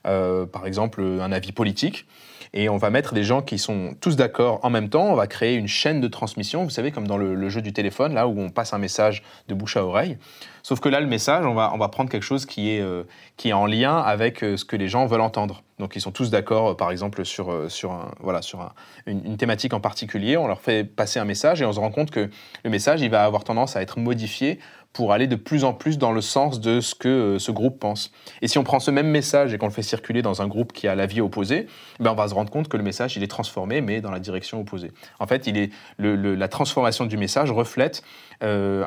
euh, 0.07 0.47
par 0.47 0.67
exemple 0.67 1.03
un 1.03 1.33
avis 1.33 1.53
politique 1.53 2.07
et 2.53 2.69
on 2.69 2.77
va 2.77 2.91
mettre 2.91 3.15
des 3.15 3.23
gens 3.23 3.43
qui 3.43 3.59
sont 3.59 3.95
tous 4.01 4.17
d'accord 4.17 4.61
en 4.63 4.71
même 4.71 4.89
temps. 4.89 5.05
On 5.05 5.15
va 5.15 5.27
créer 5.27 5.55
une 5.55 5.69
chaîne 5.69 6.01
de 6.01 6.09
transmission, 6.09 6.65
vous 6.65 6.71
savez, 6.71 6.91
comme 6.91 7.07
dans 7.07 7.17
le, 7.17 7.49
jeu 7.49 7.63
du 7.63 7.73
téléphone, 7.73 8.15
là 8.15 8.27
où 8.27 8.41
on 8.41 8.51
passe 8.51 8.73
un 8.73 8.79
message 8.79 9.23
de 9.49 9.55
bouche 9.55 9.77
à 9.77 9.85
oreille. 9.85 10.19
Sauf 10.63 10.81
que 10.81 10.89
là, 10.89 11.01
le 11.01 11.07
message, 11.07 11.47
on 11.47 11.55
va, 11.55 11.71
on 11.75 11.79
va 11.79 11.89
prendre 11.89 12.11
quelque 12.11 12.23
chose 12.23 12.47
qui 12.47 12.71
est, 12.71 12.81
euh, 12.81 13.05
qui 13.37 13.49
est 13.49 13.53
en 13.53 13.67
lien 13.67 13.97
avec 13.97 14.43
euh, 14.43 14.57
ce 14.57 14.65
que 14.65 14.77
les 14.77 14.89
gens 14.89 15.07
veulent 15.07 15.21
entendre. 15.21 15.63
Donc 15.79 15.97
ils 15.97 16.01
sont 16.01 16.11
tous 16.11 16.31
d'accord, 16.31 16.71
euh, 16.71 16.75
par 16.75 16.91
exemple, 16.91 17.25
sur, 17.25 17.71
sur, 17.71 17.93
un, 17.93 18.11
voilà, 18.21 18.43
sur 18.43 18.73
une, 19.07 19.25
une, 19.25 19.37
thématique 19.37 19.73
en 19.73 19.81
particulier. 19.81 20.37
On 20.37 20.47
leur 20.47 20.61
fait 20.61 20.85
passer 20.85 21.19
un 21.19 21.25
message 21.25 21.63
et 21.63 21.65
on 21.65 21.73
se 21.73 21.81
rend 21.81 21.91
compte 21.91 22.11
que 22.11 22.29
le 22.63 22.71
message, 22.71 23.01
il 23.01 23.11
va 23.11 23.25
avoir 23.25 23.45
tendance 23.45 23.77
à 23.77 23.83
être 23.83 23.99
modifié 23.99 24.59
pour 24.93 25.13
aller 25.13 25.27
de 25.27 25.37
plus 25.37 25.65
en 25.65 25.73
plus 25.73 25.99
dans 25.99 26.13
le 26.13 26.21
sens 26.21 26.61
de 26.61 26.81
ce 26.81 26.95
que 26.95 27.09
euh, 27.09 27.39
ce 27.39 27.53
groupe 27.53 27.79
pense. 27.79 28.11
Et 28.43 28.49
si 28.49 28.59
on 28.59 28.65
prend 28.65 28.81
ce 28.81 28.91
même 28.91 29.07
message 29.07 29.55
et 29.55 29.59
qu'on 29.59 29.67
le 29.67 29.73
fait 29.73 29.83
circuler 29.83 30.21
dans 30.21 30.43
un 30.43 30.49
groupe 30.49 30.73
qui 30.73 30.89
a 30.89 30.95
l'avis 30.95 31.21
opposé, 31.21 31.67
ben 32.01 32.11
on 32.11 32.15
va 32.15 32.29
se 32.29 32.35
rendre 32.35 32.51
compte 32.51 32.69
que 32.69 32.77
le 32.77 32.83
message 32.83 33.17
il 33.17 33.23
est 33.23 33.29
transformé, 33.29 33.81
mais 33.81 34.01
dans 34.01 34.11
la 34.11 34.19
direction 34.19 34.61
opposée. 34.61 34.93
En 35.21 35.27
fait, 35.27 35.47
il 35.47 35.57
est 35.57 35.71
la 35.99 36.49
transformation 36.49 37.07
du 37.07 37.17
message 37.17 37.53
reflète 37.53 38.03
euh, 38.43 38.85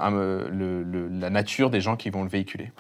la 1.19 1.29
nature 1.29 1.69
des 1.69 1.79
gens 1.79 1.95
qui 1.95 2.09
vont 2.09 2.23
le 2.23 2.29
véhiculer. 2.29 2.71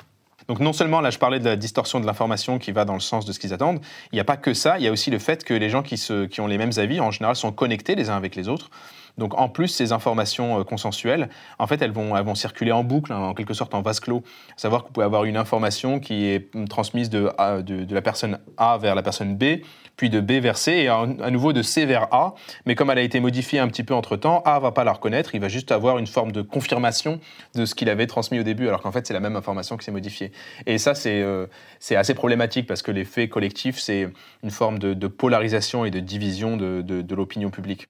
Donc 0.47 0.59
non 0.59 0.73
seulement, 0.73 0.99
là 0.99 1.09
je 1.09 1.19
parlais 1.19 1.39
de 1.39 1.45
la 1.45 1.55
distorsion 1.55 1.99
de 1.99 2.05
l'information 2.05 2.59
qui 2.59 2.71
va 2.71 2.83
dans 2.85 2.93
le 2.93 2.99
sens 2.99 3.25
de 3.25 3.31
ce 3.31 3.39
qu'ils 3.39 3.53
attendent, 3.53 3.79
il 4.11 4.15
n'y 4.15 4.19
a 4.19 4.25
pas 4.25 4.37
que 4.37 4.53
ça, 4.53 4.77
il 4.77 4.83
y 4.83 4.87
a 4.87 4.91
aussi 4.91 5.09
le 5.09 5.19
fait 5.19 5.43
que 5.43 5.53
les 5.53 5.69
gens 5.69 5.83
qui, 5.83 5.97
se, 5.97 6.25
qui 6.25 6.41
ont 6.41 6.47
les 6.47 6.57
mêmes 6.57 6.73
avis, 6.77 6.99
en 6.99 7.11
général, 7.11 7.35
sont 7.35 7.51
connectés 7.51 7.95
les 7.95 8.09
uns 8.09 8.17
avec 8.17 8.35
les 8.35 8.49
autres. 8.49 8.69
Donc 9.17 9.39
en 9.39 9.49
plus, 9.49 9.67
ces 9.67 9.91
informations 9.91 10.59
euh, 10.59 10.63
consensuelles, 10.63 11.29
en 11.59 11.67
fait, 11.67 11.81
elles 11.81 11.91
vont, 11.91 12.35
circuler 12.35 12.71
en 12.71 12.83
boucle, 12.83 13.13
hein, 13.13 13.17
en 13.17 13.33
quelque 13.33 13.53
sorte 13.53 13.75
en 13.75 13.81
vase 13.81 13.99
clos. 13.99 14.23
Savoir 14.57 14.81
que 14.81 14.87
vous 14.87 14.93
pouvez 14.93 15.05
avoir 15.05 15.25
une 15.25 15.37
information 15.37 15.99
qui 15.99 16.25
est 16.25 16.49
transmise 16.67 17.09
de, 17.09 17.29
la 17.37 18.01
personne 18.01 18.39
A 18.57 18.77
vers 18.77 18.95
la 18.95 19.03
personne 19.03 19.35
B, 19.35 19.61
puis 19.95 20.09
de 20.09 20.19
B 20.19 20.33
vers 20.33 20.57
C, 20.57 20.71
et 20.71 20.87
à, 20.87 21.05
nouveau 21.29 21.53
de 21.53 21.61
C 21.61 21.85
vers 21.85 22.07
A. 22.11 22.33
Mais 22.65 22.75
comme 22.75 22.89
elle 22.89 22.97
a 22.97 23.03
été 23.03 23.19
modifiée 23.19 23.59
un 23.59 23.67
petit 23.67 23.83
peu 23.83 23.93
entre-temps, 23.93 24.41
A 24.45 24.59
va 24.59 24.71
pas 24.71 24.83
la 24.83 24.93
reconnaître, 24.93 25.35
il 25.35 25.41
va 25.41 25.49
juste 25.49 25.71
avoir 25.71 25.99
une 25.99 26.07
forme 26.07 26.31
de 26.31 26.41
confirmation 26.41 27.19
de 27.53 27.65
ce 27.65 27.75
qu'il 27.75 27.89
avait 27.89 28.07
transmis 28.07 28.39
au 28.39 28.43
début, 28.43 28.67
alors 28.67 28.81
qu'en 28.81 28.91
fait, 28.91 29.05
c'est 29.05 29.13
la 29.13 29.19
même 29.19 29.35
information 29.35 29.77
qui 29.77 29.85
s'est 29.85 29.91
modifiée. 29.91 30.31
Et 30.65 30.77
ça, 30.79 30.95
c'est 30.95 31.21
euh, 31.21 31.45
assez 31.91 32.15
problématique, 32.15 32.65
parce 32.65 32.81
que 32.81 32.91
l'effet 32.91 33.29
collectif, 33.29 33.77
c'est 33.77 34.09
une 34.41 34.51
forme 34.51 34.79
de, 34.79 35.07
polarisation 35.07 35.85
et 35.85 35.91
de 35.91 35.99
division 35.99 36.57
de 36.57 37.15
l'opinion 37.15 37.51
publique. 37.51 37.87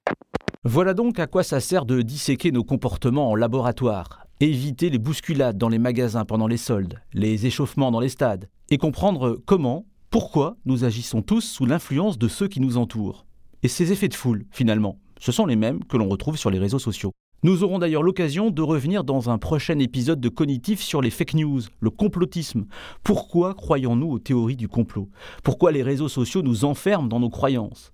Voilà 0.65 0.93
donc 0.93 1.19
à 1.19 1.28
quoi 1.28 1.43
ça 1.43 1.60
sert 1.60 1.86
de 1.86 2.02
disséquer 2.02 2.54
nos 2.54 2.63
comportements 2.63 3.30
en 3.30 3.36
laboratoire, 3.36 4.26
éviter 4.39 4.89
les 4.89 4.97
bousculades 4.97 5.58
dans 5.58 5.67
les 5.67 5.78
magasins 5.78 6.23
pendant 6.23 6.47
les 6.47 6.56
soldes, 6.56 7.02
les 7.12 7.45
échauffements 7.45 7.91
dans 7.91 7.99
les 7.99 8.08
stades, 8.08 8.47
et 8.69 8.78
comprendre 8.78 9.41
comment, 9.45 9.86
pourquoi 10.10 10.56
nous 10.63 10.86
agissons 10.86 11.21
tous 11.21 11.41
sous 11.41 11.65
l'influence 11.65 12.17
de 12.17 12.30
ceux 12.30 12.47
qui 12.47 12.62
nous 12.62 12.78
entourent. 12.78 13.26
Et 13.62 13.67
ces 13.67 13.91
effets 13.91 14.08
de 14.08 14.13
foule, 14.13 14.45
finalement, 14.52 14.99
ce 15.19 15.34
sont 15.34 15.45
les 15.45 15.58
mêmes 15.58 15.84
que 15.84 15.97
l'on 15.97 16.08
retrouve 16.08 16.38
sur 16.38 16.49
les 16.49 16.60
réseaux 16.60 16.80
sociaux. 16.80 17.12
Nous 17.43 17.65
aurons 17.65 17.80
d'ailleurs 17.80 18.02
l'occasion 18.02 18.49
de 18.49 18.62
revenir 18.62 19.04
dans 19.04 19.30
un 19.30 19.38
prochain 19.38 19.80
épisode 19.80 20.21
de 20.21 20.30
Cognitif 20.30 20.82
sur 20.82 21.02
les 21.02 21.10
fake 21.10 21.34
news, 21.34 21.60
le 21.82 21.89
complotisme. 21.89 22.67
Pourquoi 23.04 23.54
croyons-nous 23.54 24.12
aux 24.12 24.19
théories 24.19 24.56
du 24.56 24.69
complot? 24.69 25.10
Pourquoi 25.43 25.73
les 25.73 25.84
réseaux 25.84 26.08
sociaux 26.08 26.41
nous 26.41 26.63
enferment 26.63 27.10
dans 27.10 27.19
nos 27.19 27.30
croyances? 27.30 27.91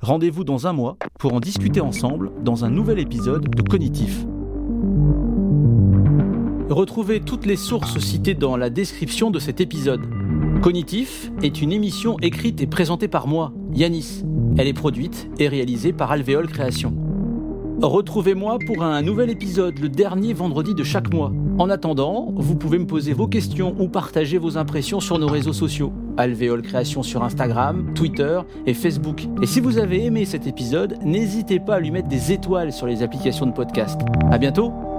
Rendez-vous 0.00 0.44
dans 0.44 0.66
un 0.66 0.72
mois 0.72 0.96
pour 1.18 1.32
en 1.34 1.40
discuter 1.40 1.80
ensemble 1.80 2.30
dans 2.42 2.64
un 2.64 2.70
nouvel 2.70 2.98
épisode 2.98 3.48
de 3.48 3.62
Cognitif. 3.62 4.26
Retrouvez 6.68 7.20
toutes 7.20 7.46
les 7.46 7.56
sources 7.56 7.98
citées 7.98 8.34
dans 8.34 8.56
la 8.56 8.70
description 8.70 9.30
de 9.30 9.38
cet 9.38 9.60
épisode. 9.60 10.02
Cognitif 10.62 11.30
est 11.42 11.62
une 11.62 11.72
émission 11.72 12.18
écrite 12.20 12.60
et 12.60 12.66
présentée 12.66 13.08
par 13.08 13.26
moi, 13.26 13.52
Yanis. 13.72 14.24
Elle 14.58 14.68
est 14.68 14.72
produite 14.72 15.28
et 15.38 15.48
réalisée 15.48 15.92
par 15.92 16.10
Alvéole 16.10 16.48
Création. 16.48 17.03
Retrouvez-moi 17.82 18.58
pour 18.66 18.82
un 18.82 19.02
nouvel 19.02 19.30
épisode 19.30 19.78
le 19.78 19.88
dernier 19.88 20.32
vendredi 20.32 20.74
de 20.74 20.84
chaque 20.84 21.12
mois. 21.12 21.32
En 21.58 21.70
attendant, 21.70 22.32
vous 22.34 22.56
pouvez 22.56 22.78
me 22.78 22.86
poser 22.86 23.12
vos 23.12 23.26
questions 23.26 23.74
ou 23.78 23.88
partager 23.88 24.38
vos 24.38 24.56
impressions 24.56 25.00
sur 25.00 25.18
nos 25.18 25.26
réseaux 25.26 25.52
sociaux. 25.52 25.92
Alvéole 26.16 26.62
Création 26.62 27.02
sur 27.02 27.22
Instagram, 27.22 27.92
Twitter 27.94 28.40
et 28.66 28.74
Facebook. 28.74 29.26
Et 29.42 29.46
si 29.46 29.60
vous 29.60 29.78
avez 29.78 30.04
aimé 30.04 30.24
cet 30.24 30.46
épisode, 30.46 30.98
n'hésitez 31.04 31.60
pas 31.60 31.76
à 31.76 31.80
lui 31.80 31.90
mettre 31.90 32.08
des 32.08 32.32
étoiles 32.32 32.72
sur 32.72 32.86
les 32.86 33.02
applications 33.02 33.46
de 33.46 33.52
podcast. 33.52 34.00
À 34.30 34.38
bientôt! 34.38 34.93